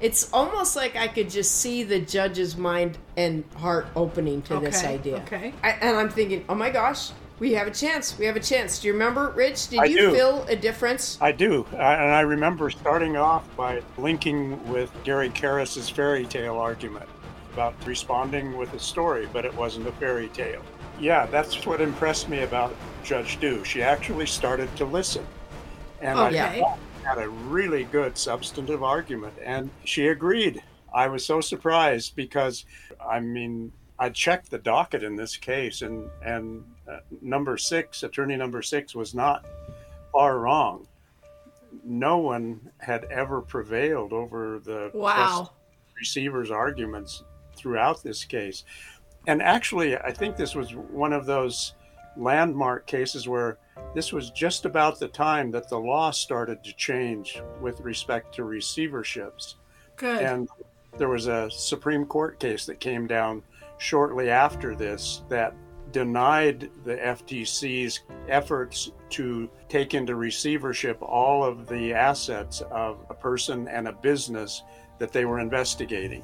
it's 0.00 0.32
almost 0.32 0.76
like 0.76 0.96
I 0.96 1.08
could 1.08 1.28
just 1.28 1.56
see 1.56 1.82
the 1.82 2.00
judge's 2.00 2.56
mind 2.56 2.96
and 3.16 3.44
heart 3.56 3.86
opening 3.94 4.42
to 4.42 4.58
this 4.58 4.82
idea. 4.82 5.16
okay. 5.18 5.52
I, 5.62 5.70
and 5.72 5.96
I'm 5.96 6.08
thinking, 6.08 6.44
oh 6.48 6.54
my 6.54 6.70
gosh, 6.70 7.10
we 7.40 7.54
have 7.54 7.66
a 7.66 7.72
chance. 7.72 8.16
We 8.18 8.26
have 8.26 8.36
a 8.36 8.40
chance. 8.40 8.78
Do 8.80 8.86
you 8.88 8.92
remember, 8.92 9.32
Rich? 9.34 9.68
Did 9.68 9.82
I 9.82 9.86
you 9.86 9.98
do. 9.98 10.10
feel 10.12 10.44
a 10.48 10.54
difference? 10.56 11.20
I 11.20 11.32
do, 11.32 11.68
I, 11.72 11.94
and 11.94 12.12
I 12.12 12.20
remember 12.22 12.70
starting 12.70 13.16
off 13.16 13.48
by 13.56 13.82
linking 13.96 14.64
with 14.64 14.92
Gary 15.02 15.30
Caris's 15.30 15.88
fairy 15.90 16.26
tale 16.26 16.56
argument 16.58 17.10
about 17.52 17.78
responding 17.84 18.56
with 18.56 18.72
a 18.74 18.78
story, 18.80 19.26
but 19.26 19.44
it 19.44 19.54
wasn't 19.54 19.88
a 19.88 19.92
fairy 19.92 20.30
tale. 20.30 20.66
Yeah, 20.96 21.26
that's 21.26 21.64
what 21.66 21.80
impressed 21.80 22.28
me 22.28 22.40
about 22.42 22.80
Judge 23.02 23.38
Du. 23.40 23.64
She 23.64 23.82
actually 23.82 24.26
started 24.26 24.76
to 24.76 24.84
listen, 24.86 25.30
and 25.98 26.22
I 26.22 26.28
Okay. 26.28 26.58
thought 26.58 26.80
had 27.02 27.18
a 27.18 27.28
really 27.30 27.84
good 27.84 28.18
substantive 28.18 28.82
argument, 28.82 29.38
and 29.44 29.72
she 29.84 30.08
agreed. 30.08 30.62
I 30.92 31.08
was 31.08 31.24
so 31.26 31.40
surprised 31.40 32.14
because, 32.16 32.64
I 33.00 33.20
mean, 33.20 33.72
I 33.98 34.10
checked 34.10 34.50
the 34.50 34.58
docket 34.58 35.02
in 35.02 35.16
this 35.16 35.36
case, 35.36 35.82
and 35.82 36.10
and 36.22 36.64
number 37.20 37.56
six, 37.56 38.02
attorney 38.02 38.36
number 38.36 38.62
six, 38.62 38.94
was 38.94 39.14
not 39.14 39.44
far 40.12 40.38
wrong. 40.38 40.86
No 41.84 42.18
one 42.18 42.60
had 42.78 43.04
ever 43.04 43.40
prevailed 43.40 44.12
over 44.12 44.58
the 44.58 44.90
Wow. 44.92 45.50
receiver's 45.96 46.50
arguments 46.50 47.22
throughout 47.56 48.02
this 48.02 48.24
case. 48.24 48.64
And 49.26 49.42
actually, 49.42 49.96
I 49.96 50.12
think 50.12 50.36
this 50.36 50.54
was 50.54 50.74
one 50.74 51.12
of 51.12 51.26
those 51.26 51.74
landmark 52.16 52.86
cases 52.86 53.28
where 53.28 53.58
this 53.94 54.12
was 54.12 54.30
just 54.30 54.64
about 54.64 54.98
the 54.98 55.08
time 55.08 55.50
that 55.52 55.68
the 55.68 55.78
law 55.78 56.10
started 56.10 56.64
to 56.64 56.72
change 56.74 57.40
with 57.60 57.80
respect 57.80 58.34
to 58.34 58.42
receiverships. 58.42 59.54
Good. 59.96 60.22
And 60.22 60.48
there 60.98 61.08
was 61.08 61.28
a 61.28 61.50
Supreme 61.50 62.04
Court 62.04 62.40
case 62.40 62.66
that 62.66 62.80
came 62.80 63.06
down 63.06 63.42
shortly 63.78 64.28
after 64.30 64.74
this 64.74 65.22
that 65.28 65.54
denied 65.92 66.70
the 66.84 66.96
FTC's 66.96 68.00
efforts 68.28 68.90
to 69.10 69.48
take 69.68 69.94
into 69.94 70.14
receivership 70.14 70.98
all 71.00 71.44
of 71.44 71.66
the 71.68 71.92
assets 71.92 72.62
of 72.70 72.98
a 73.10 73.14
person 73.14 73.68
and 73.68 73.88
a 73.88 73.92
business 73.92 74.62
that 74.98 75.12
they 75.12 75.24
were 75.24 75.40
investigating. 75.40 76.22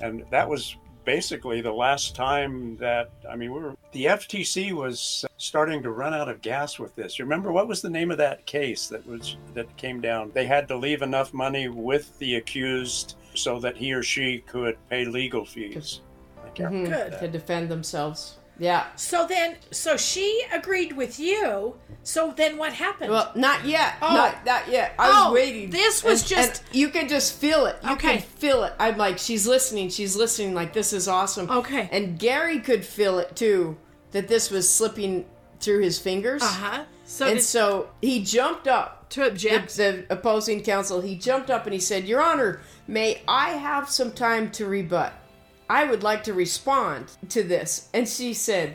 And 0.00 0.24
that 0.30 0.48
was 0.48 0.76
basically 1.04 1.60
the 1.60 1.72
last 1.72 2.14
time 2.14 2.76
that 2.76 3.10
I 3.28 3.34
mean 3.34 3.52
we 3.52 3.60
were 3.60 3.74
the 3.92 4.04
FTC 4.04 4.72
was 4.72 5.24
starting 5.38 5.82
to 5.82 5.90
run 5.90 6.14
out 6.14 6.28
of 6.28 6.42
gas 6.42 6.78
with 6.78 6.94
this. 6.94 7.18
You 7.18 7.24
remember 7.24 7.50
what 7.50 7.66
was 7.66 7.80
the 7.82 7.90
name 7.90 8.10
of 8.10 8.18
that 8.18 8.44
case 8.46 8.86
that 8.88 9.06
was 9.06 9.36
that 9.54 9.74
came 9.76 10.00
down? 10.00 10.30
They 10.34 10.46
had 10.46 10.68
to 10.68 10.76
leave 10.76 11.02
enough 11.02 11.32
money 11.32 11.68
with 11.68 12.16
the 12.18 12.36
accused 12.36 13.16
so 13.34 13.58
that 13.60 13.76
he 13.76 13.92
or 13.92 14.02
she 14.02 14.40
could 14.46 14.76
pay 14.88 15.04
legal 15.04 15.44
fees. 15.44 16.00
I 16.44 16.48
can't 16.50 16.74
Mhm, 16.74 16.86
Good. 16.86 17.18
To 17.18 17.28
defend 17.28 17.68
themselves. 17.68 18.36
Yeah. 18.60 18.84
So 18.94 19.26
then, 19.26 19.56
so 19.72 19.96
she 19.96 20.42
agreed 20.52 20.92
with 20.92 21.18
you. 21.18 21.74
So 22.04 22.32
then 22.36 22.56
what 22.58 22.72
happened? 22.74 23.10
Well, 23.10 23.32
not 23.34 23.64
yet. 23.64 23.94
Oh. 24.02 24.14
Not, 24.14 24.44
not 24.46 24.68
yet. 24.68 24.94
I 24.98 25.08
was 25.08 25.16
Oh, 25.18 25.32
waiting. 25.32 25.70
this 25.70 26.04
was 26.04 26.20
And- 26.20 26.28
just- 26.28 26.62
and 26.66 26.76
you 26.76 26.88
could 26.90 27.08
just 27.08 27.32
feel 27.34 27.66
it. 27.66 27.76
You 27.82 27.92
Okay. 27.94 28.16
could 28.18 28.24
feel 28.24 28.62
it. 28.64 28.74
I'm 28.78 28.96
like, 28.98 29.18
she's 29.18 29.46
listening. 29.46 29.88
She's 29.88 30.14
listening. 30.14 30.54
Like, 30.54 30.72
this 30.74 30.92
is 30.92 31.08
awesome. 31.08 31.50
Okay. 31.50 31.88
And 31.90 32.18
Gary 32.18 32.58
could 32.60 32.84
feel 32.84 33.18
it 33.18 33.34
too, 33.34 33.76
that 34.12 34.28
this 34.28 34.50
was 34.50 34.72
slipping 34.72 35.24
through 35.60 35.80
his 35.80 35.98
fingers. 35.98 36.42
uh 36.42 36.46
huh. 36.46 36.84
So 37.04 37.26
and 37.26 37.36
did, 37.38 37.42
so 37.42 37.88
he 38.00 38.22
jumped 38.22 38.68
up. 38.68 39.08
to 39.10 39.26
object. 39.26 39.76
The, 39.76 40.04
the 40.08 40.14
opposing 40.14 40.62
counsel, 40.62 41.00
he 41.00 41.16
jumped 41.16 41.50
up 41.50 41.64
and 41.64 41.74
he 41.74 41.80
said, 41.80 42.04
Your 42.06 42.22
Honor, 42.22 42.60
may 42.86 43.20
I 43.26 43.50
have 43.50 43.90
some 43.90 44.12
time 44.12 44.50
to 44.52 44.66
rebut? 44.66 45.12
I 45.70 45.84
would 45.84 46.02
like 46.02 46.24
to 46.24 46.34
respond 46.34 47.06
to 47.28 47.42
this. 47.44 47.88
And 47.94 48.08
she 48.08 48.34
said, 48.34 48.74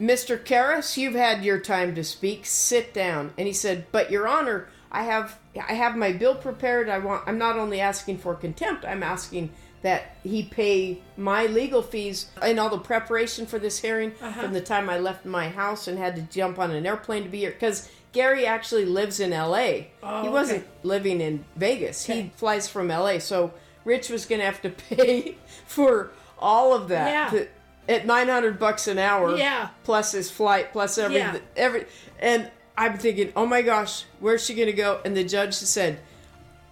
Mr. 0.00 0.42
Caris, 0.44 0.98
you've 0.98 1.14
had 1.14 1.44
your 1.44 1.60
time 1.60 1.94
to 1.94 2.02
speak. 2.04 2.44
Sit 2.44 2.92
down. 2.92 3.32
And 3.38 3.46
he 3.46 3.52
said, 3.52 3.86
But 3.92 4.10
Your 4.10 4.26
Honor, 4.26 4.68
I 4.90 5.04
have 5.04 5.38
I 5.68 5.72
have 5.74 5.96
my 5.96 6.12
bill 6.12 6.34
prepared. 6.34 6.88
I 6.88 6.98
want 6.98 7.22
I'm 7.26 7.38
not 7.38 7.56
only 7.56 7.80
asking 7.80 8.18
for 8.18 8.34
contempt, 8.34 8.84
I'm 8.84 9.02
asking 9.02 9.50
that 9.82 10.16
he 10.24 10.42
pay 10.42 10.98
my 11.16 11.46
legal 11.46 11.80
fees 11.82 12.26
and 12.42 12.58
all 12.58 12.70
the 12.70 12.78
preparation 12.78 13.46
for 13.46 13.58
this 13.60 13.78
hearing 13.78 14.12
Uh-huh. 14.20 14.42
from 14.42 14.52
the 14.52 14.60
time 14.60 14.90
I 14.90 14.98
left 14.98 15.24
my 15.24 15.48
house 15.48 15.86
and 15.86 15.96
had 15.98 16.16
to 16.16 16.22
jump 16.22 16.58
on 16.58 16.72
an 16.72 16.84
airplane 16.86 17.22
to 17.22 17.28
be 17.28 17.38
here 17.40 17.52
because 17.52 17.88
Gary 18.12 18.46
actually 18.46 18.84
lives 18.84 19.20
in 19.20 19.30
LA. 19.30 19.68
Oh, 20.02 20.22
he 20.22 20.28
wasn't 20.28 20.64
living 20.82 21.20
in 21.20 21.44
Vegas. 21.54 22.04
Okay. 22.08 22.22
He 22.22 22.28
flies 22.36 22.66
from 22.68 22.88
LA. 22.88 23.18
So 23.18 23.52
Rich 23.86 24.10
was 24.10 24.26
going 24.26 24.40
to 24.40 24.44
have 24.44 24.60
to 24.62 24.70
pay 24.94 25.36
for 25.66 26.10
all 26.38 26.74
of 26.74 26.88
that 26.88 27.32
Yeah. 27.32 27.38
to- 27.38 27.48
at 27.88 28.04
900 28.04 28.58
bucks 28.58 28.88
an 28.88 28.98
hour 28.98 29.36
Yeah. 29.36 29.68
plus 29.84 30.10
his 30.12 30.28
flight 30.30 30.72
plus 30.72 30.98
every 30.98 31.18
Yeah. 31.18 31.38
every 31.56 31.86
and 32.18 32.50
I'm 32.76 32.98
thinking, 32.98 33.32
"Oh 33.36 33.46
my 33.46 33.62
gosh, 33.62 34.04
where's 34.20 34.44
she 34.44 34.52
going 34.54 34.66
to 34.66 34.72
go?" 34.74 35.00
And 35.04 35.16
the 35.16 35.24
judge 35.24 35.54
said, 35.54 35.98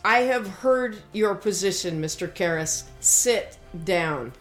"I 0.05 0.19
have 0.23 0.47
heard 0.47 0.99
your 1.13 1.35
position, 1.37 2.03
Mr. 2.03 2.33
Caris. 2.35 2.85
Sit 3.01 3.57
down." 3.85 4.33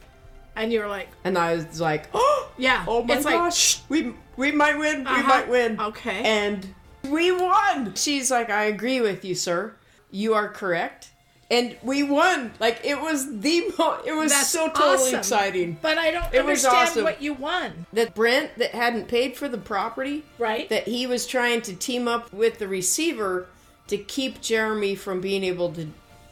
And 0.58 0.74
you're 0.74 0.88
like, 0.90 1.08
And 1.24 1.38
I 1.38 1.56
was 1.56 1.80
like, 1.80 2.08
"Oh, 2.14 2.50
yeah. 2.58 2.84
oh 2.88 3.04
my 3.04 3.16
it's 3.16 3.24
like, 3.26 3.36
gosh, 3.36 3.80
we 3.88 4.14
we 4.36 4.52
might 4.52 4.78
win. 4.78 5.02
We 5.02 5.06
Uh-huh. 5.06 5.24
might 5.28 5.48
win." 5.48 5.80
Okay. 5.80 6.22
And 6.24 6.74
we 7.04 7.32
won. 7.32 7.94
She's 7.96 8.30
like, 8.32 8.50
"I 8.50 8.64
agree 8.66 9.00
with 9.00 9.24
you, 9.24 9.36
sir. 9.36 9.76
You 10.12 10.34
are 10.34 10.50
correct." 10.50 11.10
And 11.52 11.76
we 11.84 12.04
won. 12.04 12.52
Like 12.60 12.82
it 12.84 13.00
was 13.00 13.40
the 13.40 13.72
mo- 13.78 14.00
it 14.06 14.14
was 14.14 14.32
That's 14.32 14.50
so 14.50 14.68
totally 14.70 14.94
awesome. 15.10 15.20
exciting. 15.20 15.78
But 15.82 15.98
I 15.98 16.10
don't 16.12 16.26
It 16.34 16.44
was 16.46 16.66
understand 16.66 16.90
awesome. 16.90 17.04
what 17.04 17.22
you 17.22 17.34
won. 17.34 17.86
That 17.94 18.16
Brent 18.16 18.58
that 18.58 18.72
hadn't 18.72 19.08
paid 19.08 19.36
for 19.36 19.48
the 19.48 19.58
property, 19.58 20.24
Right. 20.40 20.68
That 20.70 20.88
he 20.88 21.06
was 21.06 21.28
trying 21.28 21.62
to 21.64 21.76
team 21.76 22.08
up 22.08 22.32
with 22.34 22.58
the 22.60 22.68
receiver 22.68 23.48
to 23.88 23.98
keep 23.98 24.42
Jeremy 24.42 24.96
from 24.96 25.22
being 25.22 25.44
able 25.44 25.72
to 25.74 25.88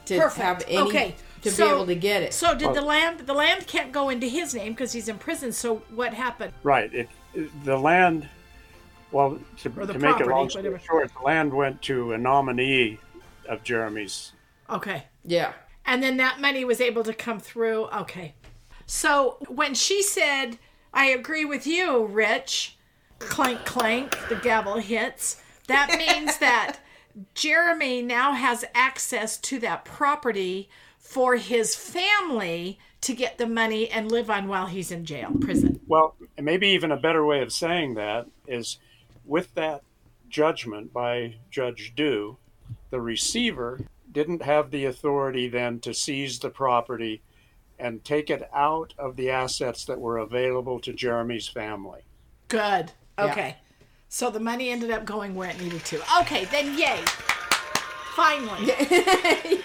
to 0.05 0.17
Perfect. 0.19 0.41
have 0.41 0.63
any 0.67 0.77
okay. 0.87 1.15
to 1.43 1.51
so, 1.51 1.65
be 1.67 1.71
able 1.71 1.85
to 1.87 1.95
get 1.95 2.23
it. 2.23 2.33
So 2.33 2.55
did 2.55 2.73
the 2.73 2.81
land? 2.81 3.19
The 3.21 3.33
land 3.33 3.67
can't 3.67 3.91
go 3.91 4.09
into 4.09 4.27
his 4.27 4.55
name 4.55 4.73
because 4.73 4.91
he's 4.93 5.07
in 5.07 5.17
prison. 5.19 5.51
So 5.51 5.83
what 5.93 6.13
happened? 6.13 6.53
Right. 6.63 6.91
It, 6.93 7.09
it- 7.35 7.65
the 7.65 7.77
land. 7.77 8.27
Well, 9.11 9.39
to, 9.59 9.69
Or 9.77 9.85
the 9.85 9.93
to 9.93 9.99
make 9.99 10.19
it 10.21 10.27
long 10.27 10.49
story 10.49 10.79
short, 10.87 11.11
the 11.13 11.23
land 11.25 11.53
went 11.53 11.81
to 11.83 12.13
a 12.13 12.17
nominee 12.17 12.97
of 13.49 13.61
Jeremy's. 13.63 14.31
Okay. 14.71 15.05
yeah. 15.25 15.53
And 15.85 16.01
then 16.01 16.17
that 16.17 16.39
money 16.39 16.63
was 16.63 16.79
able 16.79 17.03
to 17.03 17.13
come 17.13 17.39
through. 17.39 17.85
Okay. 17.87 18.35
So 18.85 19.37
when 19.47 19.73
she 19.73 20.03
said, 20.03 20.59
I 20.93 21.05
agree 21.05 21.45
with 21.45 21.65
you, 21.65 22.05
Rich, 22.05 22.77
clank, 23.19 23.65
clank, 23.65 24.17
the 24.29 24.35
gavel 24.35 24.77
hits, 24.77 25.41
that 25.67 25.89
means 25.97 26.37
that 26.37 26.79
Jeremy 27.33 28.01
now 28.01 28.33
has 28.33 28.65
access 28.73 29.37
to 29.37 29.59
that 29.59 29.85
property 29.85 30.69
for 30.97 31.35
his 31.35 31.75
family 31.75 32.79
to 33.01 33.13
get 33.13 33.37
the 33.37 33.47
money 33.47 33.89
and 33.89 34.11
live 34.11 34.29
on 34.29 34.47
while 34.47 34.67
he's 34.67 34.91
in 34.91 35.05
jail, 35.05 35.31
prison. 35.41 35.79
Well, 35.87 36.15
maybe 36.39 36.67
even 36.67 36.91
a 36.91 36.97
better 36.97 37.25
way 37.25 37.41
of 37.41 37.51
saying 37.51 37.95
that 37.95 38.27
is 38.47 38.77
with 39.25 39.53
that 39.55 39.81
judgment 40.29 40.93
by 40.93 41.35
Judge 41.49 41.93
Du, 41.95 42.37
the 42.91 43.01
receiver 43.01 43.79
didn't 44.11 44.41
have 44.41 44.71
the 44.71 44.85
authority 44.85 45.47
then 45.47 45.79
to 45.79 45.93
seize 45.93 46.39
the 46.39 46.49
property 46.49 47.21
and 47.79 48.03
take 48.03 48.29
it 48.29 48.47
out 48.53 48.93
of 48.97 49.15
the 49.15 49.29
assets 49.29 49.85
that 49.85 49.99
were 49.99 50.17
available 50.17 50.79
to 50.79 50.93
Jeremy's 50.93 51.47
family. 51.47 52.01
Good. 52.47 52.91
Okay. 53.17 53.57
So 54.09 54.29
the 54.29 54.39
money 54.39 54.69
ended 54.69 54.91
up 54.91 55.05
going 55.05 55.35
where 55.35 55.49
it 55.49 55.59
needed 55.61 55.83
to. 55.85 56.01
Okay, 56.21 56.45
then 56.45 56.77
yay. 56.77 57.01
Finally. 58.15 58.65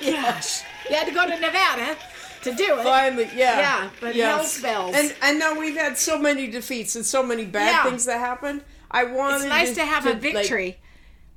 Gosh. 0.04 0.62
You 0.88 0.96
had 0.96 1.06
to 1.06 1.12
go 1.12 1.26
to 1.26 1.38
Nevada 1.40 1.96
to 2.42 2.54
do 2.54 2.78
it. 2.78 2.84
Finally, 2.84 3.28
yeah. 3.34 3.58
Yeah, 3.58 3.90
but 4.00 4.14
hell's 4.14 4.62
bells. 4.62 4.94
And 4.94 5.14
I 5.20 5.32
know 5.32 5.58
we've 5.58 5.76
had 5.76 5.98
so 5.98 6.18
many 6.18 6.46
defeats 6.46 6.94
and 6.94 7.04
so 7.04 7.22
many 7.22 7.44
bad 7.44 7.70
Yeah. 7.70 7.90
things 7.90 8.04
that 8.04 8.20
happened. 8.20 8.62
I 8.90 9.04
wanted 9.04 9.36
it's 9.38 9.44
nice 9.46 9.74
to, 9.74 9.84
have 9.84 10.06
a 10.06 10.10
like- 10.10 10.20
victory. 10.20 10.78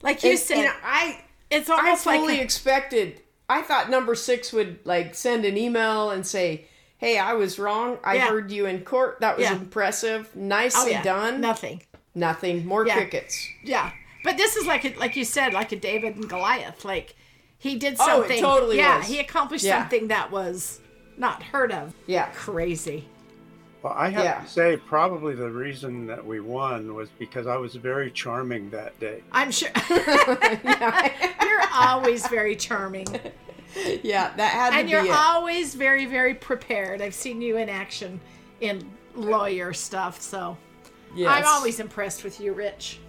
Like, 0.02 0.24
you 0.24 0.32
and, 0.32 0.40
said, 0.40 0.58
you 0.60 0.64
know, 0.66 0.74
I 0.84 1.20
it's 1.50 1.70
I 1.70 1.76
almost 1.78 2.06
like 2.06 2.20
fully 2.20 2.40
a- 2.40 2.44
expected. 2.44 3.22
I 3.48 3.62
thought 3.62 3.90
number 3.90 4.16
six 4.16 4.54
would 4.54 4.80
like 4.86 5.16
send 5.16 5.44
an 5.46 5.58
email 5.58 6.12
and 6.12 6.26
say, 6.26 6.66
"Hey, 6.98 7.18
I 7.18 7.34
was 7.34 7.58
wrong. 7.58 7.98
I 8.04 8.16
Yeah. 8.16 8.28
heard 8.30 8.52
you 8.52 8.66
in 8.66 8.82
court. 8.86 9.18
That 9.22 9.38
was 9.38 9.46
Yeah. 9.46 9.54
impressive. 9.54 10.30
oh, 10.36 10.40
Nicely 10.40 10.92
yeah, 10.92 11.02
done. 11.04 11.42
Nothing. 11.42 11.82
Nothing. 12.14 12.66
More 12.66 12.86
crickets. 12.86 13.48
Yeah. 13.64 13.92
But 14.24 14.38
this 14.38 14.56
is 14.56 14.68
like 14.68 14.84
a, 14.86 14.94
like 15.00 15.16
you 15.16 15.24
said, 15.26 15.54
like 15.54 15.72
a 15.72 15.76
David 15.78 16.16
and 16.18 16.30
Goliath. 16.30 16.84
Like 16.86 17.16
he 17.58 17.76
did 17.78 17.96
Oh, 18.00 18.04
it 18.04 18.06
something. 18.06 18.42
totally 18.42 18.78
yeah, 18.78 18.98
was. 19.00 19.08
he 19.08 19.20
accomplished 19.20 19.66
something 19.66 20.08
that 20.10 20.30
was 20.32 20.80
not 21.18 21.42
heard 21.44 21.72
of. 21.72 21.94
Yeah. 22.06 22.28
Crazy. 22.36 23.08
Well, 23.82 23.94
I 23.96 24.10
have 24.10 24.24
Yeah. 24.24 24.40
to 24.42 24.48
say, 24.48 24.78
probably 24.78 25.36
the 25.36 25.50
reason 25.50 26.06
that 26.08 26.26
we 26.26 26.40
won 26.42 26.94
was 26.96 27.10
because 27.18 27.48
I 27.48 27.56
was 27.58 27.76
very 27.76 28.12
charming 28.12 28.70
that 28.72 29.00
day. 29.00 29.24
I'm 29.32 29.52
sure. 29.52 29.70
You're 29.90 31.62
always 31.74 32.28
very 32.28 32.56
charming. 32.56 33.08
Yeah, 34.04 34.34
that 34.36 34.52
had 34.52 34.72
to 34.72 34.76
And 34.78 34.90
you're 34.90 35.06
it. 35.06 35.12
always 35.12 35.76
very, 35.76 36.06
very 36.08 36.34
prepared. 36.34 37.02
I've 37.02 37.14
seen 37.14 37.40
you 37.42 37.58
in 37.58 37.70
action 37.70 38.20
in 38.62 38.90
lawyer 39.16 39.74
stuff, 39.74 40.20
so 40.22 40.58
Yes. 41.16 41.30
I'm 41.32 41.46
always 41.46 41.80
impressed 41.80 42.24
with 42.24 42.40
you, 42.42 42.54
Rich. 42.54 43.00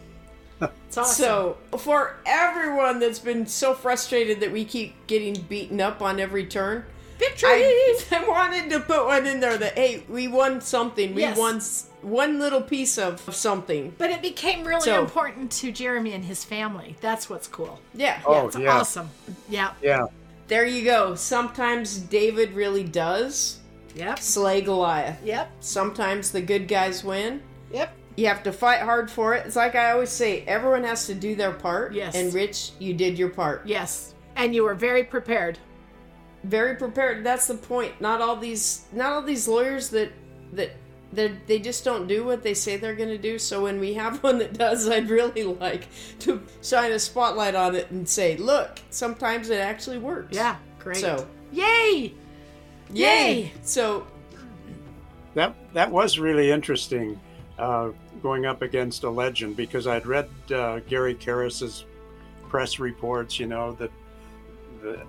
It's 0.61 0.97
awesome. 0.99 1.25
So, 1.25 1.57
for 1.79 2.17
everyone 2.27 2.99
that's 3.01 3.19
been 3.19 3.47
so 3.47 3.73
frustrated 3.75 4.41
that 4.41 4.53
we 4.53 4.65
keep 4.67 5.07
getting 5.07 5.35
beaten 5.49 5.81
up 5.81 6.03
on 6.03 6.21
every 6.21 6.45
turn, 6.47 6.85
victory! 7.21 7.51
I, 7.51 7.99
I 8.13 8.29
wanted 8.29 8.71
to 8.71 8.81
put 8.81 9.05
one 9.07 9.27
in 9.27 9.39
there 9.41 9.57
that 9.57 9.77
hey, 9.79 10.03
we 10.09 10.27
won 10.29 10.61
something. 10.61 11.15
We 11.15 11.23
Yes. 11.23 11.39
won 11.39 11.61
one 12.03 12.39
little 12.41 12.63
piece 12.63 12.99
of, 12.99 13.27
of 13.29 13.35
something. 13.35 13.95
but 13.99 14.11
it 14.11 14.23
became 14.23 14.67
really 14.67 14.81
So- 14.81 15.01
important 15.01 15.53
to 15.53 15.71
Jeremy 15.71 16.13
and 16.15 16.25
his 16.25 16.45
family. 16.45 16.97
That's 17.01 17.29
what's 17.31 17.47
cool. 17.47 17.79
Yeah. 17.95 18.21
Oh, 18.27 18.47
It's 18.49 18.57
yeah. 18.57 18.77
awesome. 18.79 19.11
Yeah. 19.49 19.73
Yeah. 19.83 20.07
There 20.49 20.65
you 20.65 20.83
go. 20.85 21.15
Sometimes 21.15 21.99
David 21.99 22.55
really 22.55 22.83
does 22.85 23.59
Yep. 23.95 24.19
slay 24.19 24.61
Goliath. 24.63 25.19
Yep. 25.25 25.51
Sometimes 25.61 26.33
the 26.33 26.41
good 26.41 26.67
guys 26.69 27.05
win. 27.05 27.43
Yep. 27.73 27.93
You 28.17 28.27
have 28.27 28.43
to 28.45 28.53
fight 28.53 28.81
hard 28.81 29.11
for 29.11 29.35
it. 29.35 29.47
It's 29.47 29.57
like 29.57 29.75
I 29.75 29.93
always 29.93 30.11
say, 30.11 30.43
everyone 30.47 30.85
has 30.85 31.07
to 31.07 31.15
do 31.15 31.35
their 31.37 31.53
part. 31.53 31.93
Yes. 31.93 32.15
And 32.15 32.33
Rich, 32.35 32.73
you 32.79 32.95
did 32.95 33.19
your 33.19 33.29
part. 33.29 33.63
Yes. 33.67 34.15
And 34.37 34.55
you 34.55 34.65
were 34.65 34.75
very 34.75 35.05
prepared. 35.05 35.59
Very 36.45 36.77
prepared. 36.77 37.25
That's 37.25 37.47
the 37.47 37.55
point. 37.55 38.01
Not 38.01 38.21
all 38.21 38.37
these 38.37 38.87
not 38.93 39.13
all 39.13 39.23
these 39.23 39.47
lawyers 39.47 39.91
that 39.91 40.13
that 40.53 40.73
that 41.13 41.47
they 41.47 41.59
just 41.59 41.85
don't 41.85 42.07
do 42.07 42.25
what 42.25 42.43
they 42.43 42.55
say 42.55 42.77
they're 42.77 42.95
going 42.95 43.09
to 43.09 43.19
do. 43.19 43.39
So 43.39 43.63
when 43.63 43.81
we 43.81 43.95
have 43.95 44.23
one 44.23 44.39
that 44.39 44.55
does, 44.55 44.89
I'd 44.89 45.11
really 45.11 45.45
like 45.45 45.89
to 46.21 46.43
shine 46.63 46.93
a 46.93 46.99
spotlight 46.99 47.55
on 47.55 47.75
it 47.75 47.91
and 47.91 48.09
say, 48.09 48.37
"Look, 48.37 48.81
sometimes 48.91 49.51
it 49.51 49.59
actually 49.61 49.99
works." 49.99 50.37
Yeah. 50.37 50.57
Great. 50.79 50.97
So, 50.97 51.27
Yay! 51.53 52.15
yay. 52.93 53.35
Yay. 53.43 53.53
So, 53.63 54.07
That 55.35 55.55
that 55.75 55.91
was 55.91 56.19
really 56.19 56.51
interesting, 56.51 57.21
uh, 57.59 57.91
going 58.23 58.47
up 58.47 58.63
against 58.63 59.05
a 59.05 59.11
legend 59.11 59.57
because 59.57 59.87
I'd 59.87 60.07
read 60.07 60.29
uh, 60.51 60.81
Gary 60.89 61.15
Caris's 61.15 61.85
press 62.49 62.79
reports. 62.79 63.39
You 63.39 63.47
know 63.47 63.73
that 63.73 63.91
the, 64.83 65.05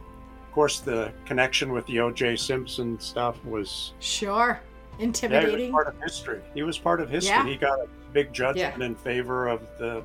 of 0.51 0.55
course, 0.55 0.81
the 0.81 1.13
connection 1.25 1.71
with 1.71 1.85
the 1.85 2.01
O.J. 2.01 2.35
Simpson 2.35 2.99
stuff 2.99 3.41
was 3.45 3.93
Sure. 4.01 4.59
yeah, 4.59 4.97
he 4.99 5.07
was 5.07 5.23
Intimidating. 5.23 5.71
part 5.71 5.87
of 5.87 5.95
history. 6.03 6.41
He 6.53 6.61
was 6.63 6.77
part 6.77 6.99
of 6.99 7.09
history. 7.09 7.29
Yeah. 7.33 7.45
He 7.47 7.55
got 7.55 7.79
a 7.79 7.87
big 8.11 8.33
judgment 8.33 8.75
Yeah. 8.77 8.85
in 8.85 8.95
favor 8.95 9.47
of 9.47 9.61
the 9.79 10.03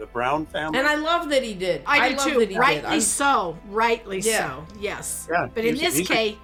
the 0.00 0.06
Brown 0.06 0.44
family. 0.46 0.76
and 0.80 0.88
I 0.88 0.96
love 0.96 1.28
that 1.28 1.44
he 1.44 1.54
did. 1.54 1.82
I 1.86 2.08
do 2.08 2.16
love 2.16 2.26
too. 2.26 2.38
that 2.40 2.50
he 2.50 2.58
Rightly 2.58 2.96
did. 2.96 3.02
So. 3.02 3.56
Rightly 3.68 4.18
Yeah. 4.18 4.48
so. 4.66 4.66
Yes. 4.80 5.28
Yeah, 5.30 5.46
But 5.54 5.64
in 5.64 5.76
this 5.76 5.96
he's 5.98 6.10
a- 6.10 6.12
case, 6.12 6.36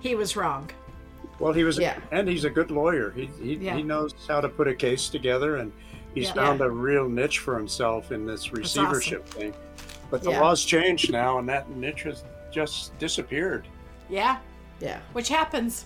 he 0.00 0.14
was 0.14 0.34
wrong. 0.34 0.70
Well, 1.38 1.52
he 1.52 1.64
was, 1.64 1.78
Yeah. 1.78 1.98
and 2.10 2.26
he's 2.26 2.44
a 2.44 2.50
good 2.50 2.70
lawyer. 2.70 3.10
He 3.14 3.26
he, 3.42 3.54
Yeah. 3.56 3.76
he 3.76 3.82
knows 3.82 4.14
how 4.26 4.40
to 4.40 4.48
put 4.48 4.66
a 4.68 4.74
case 4.74 5.10
together, 5.10 5.56
and 5.56 5.70
he's 6.14 6.28
Yeah. 6.28 6.32
found 6.36 6.62
a 6.62 6.70
real 6.70 7.06
niche 7.06 7.40
for 7.40 7.58
himself 7.58 8.10
in 8.10 8.24
this 8.24 8.54
receivership 8.54 9.28
thing. 9.28 9.52
But 10.10 10.22
the 10.22 10.30
Yeah. 10.30 10.40
laws 10.40 10.64
changed 10.64 11.12
now, 11.12 11.38
and 11.38 11.46
that 11.50 11.68
niche 11.68 12.04
has 12.04 12.24
just 12.50 12.96
disappeared. 12.98 13.66
Yeah. 14.08 14.38
Yeah. 14.80 15.00
Which 15.12 15.28
happens. 15.28 15.84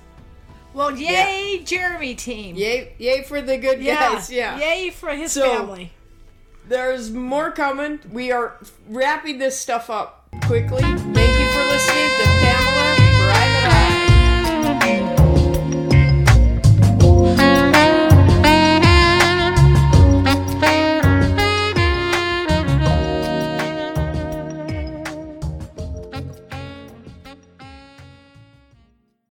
Well, 0.74 0.90
yay, 0.96 1.62
Jeremy 1.64 2.14
team. 2.14 2.56
Yay! 2.56 2.94
Yay 2.98 3.22
for 3.24 3.42
the 3.42 3.58
good 3.58 3.82
Yeah. 3.82 4.14
guys. 4.14 4.30
Yeah. 4.30 4.58
Yay 4.58 4.90
for 4.90 5.10
his 5.10 5.32
So- 5.32 5.42
family. 5.58 5.92
There's 6.66 7.10
more 7.10 7.50
coming. 7.50 7.98
We 8.10 8.30
are 8.32 8.56
wrapping 8.88 9.38
this 9.38 9.58
stuff 9.58 9.90
up 9.90 10.28
quickly. 10.46 11.11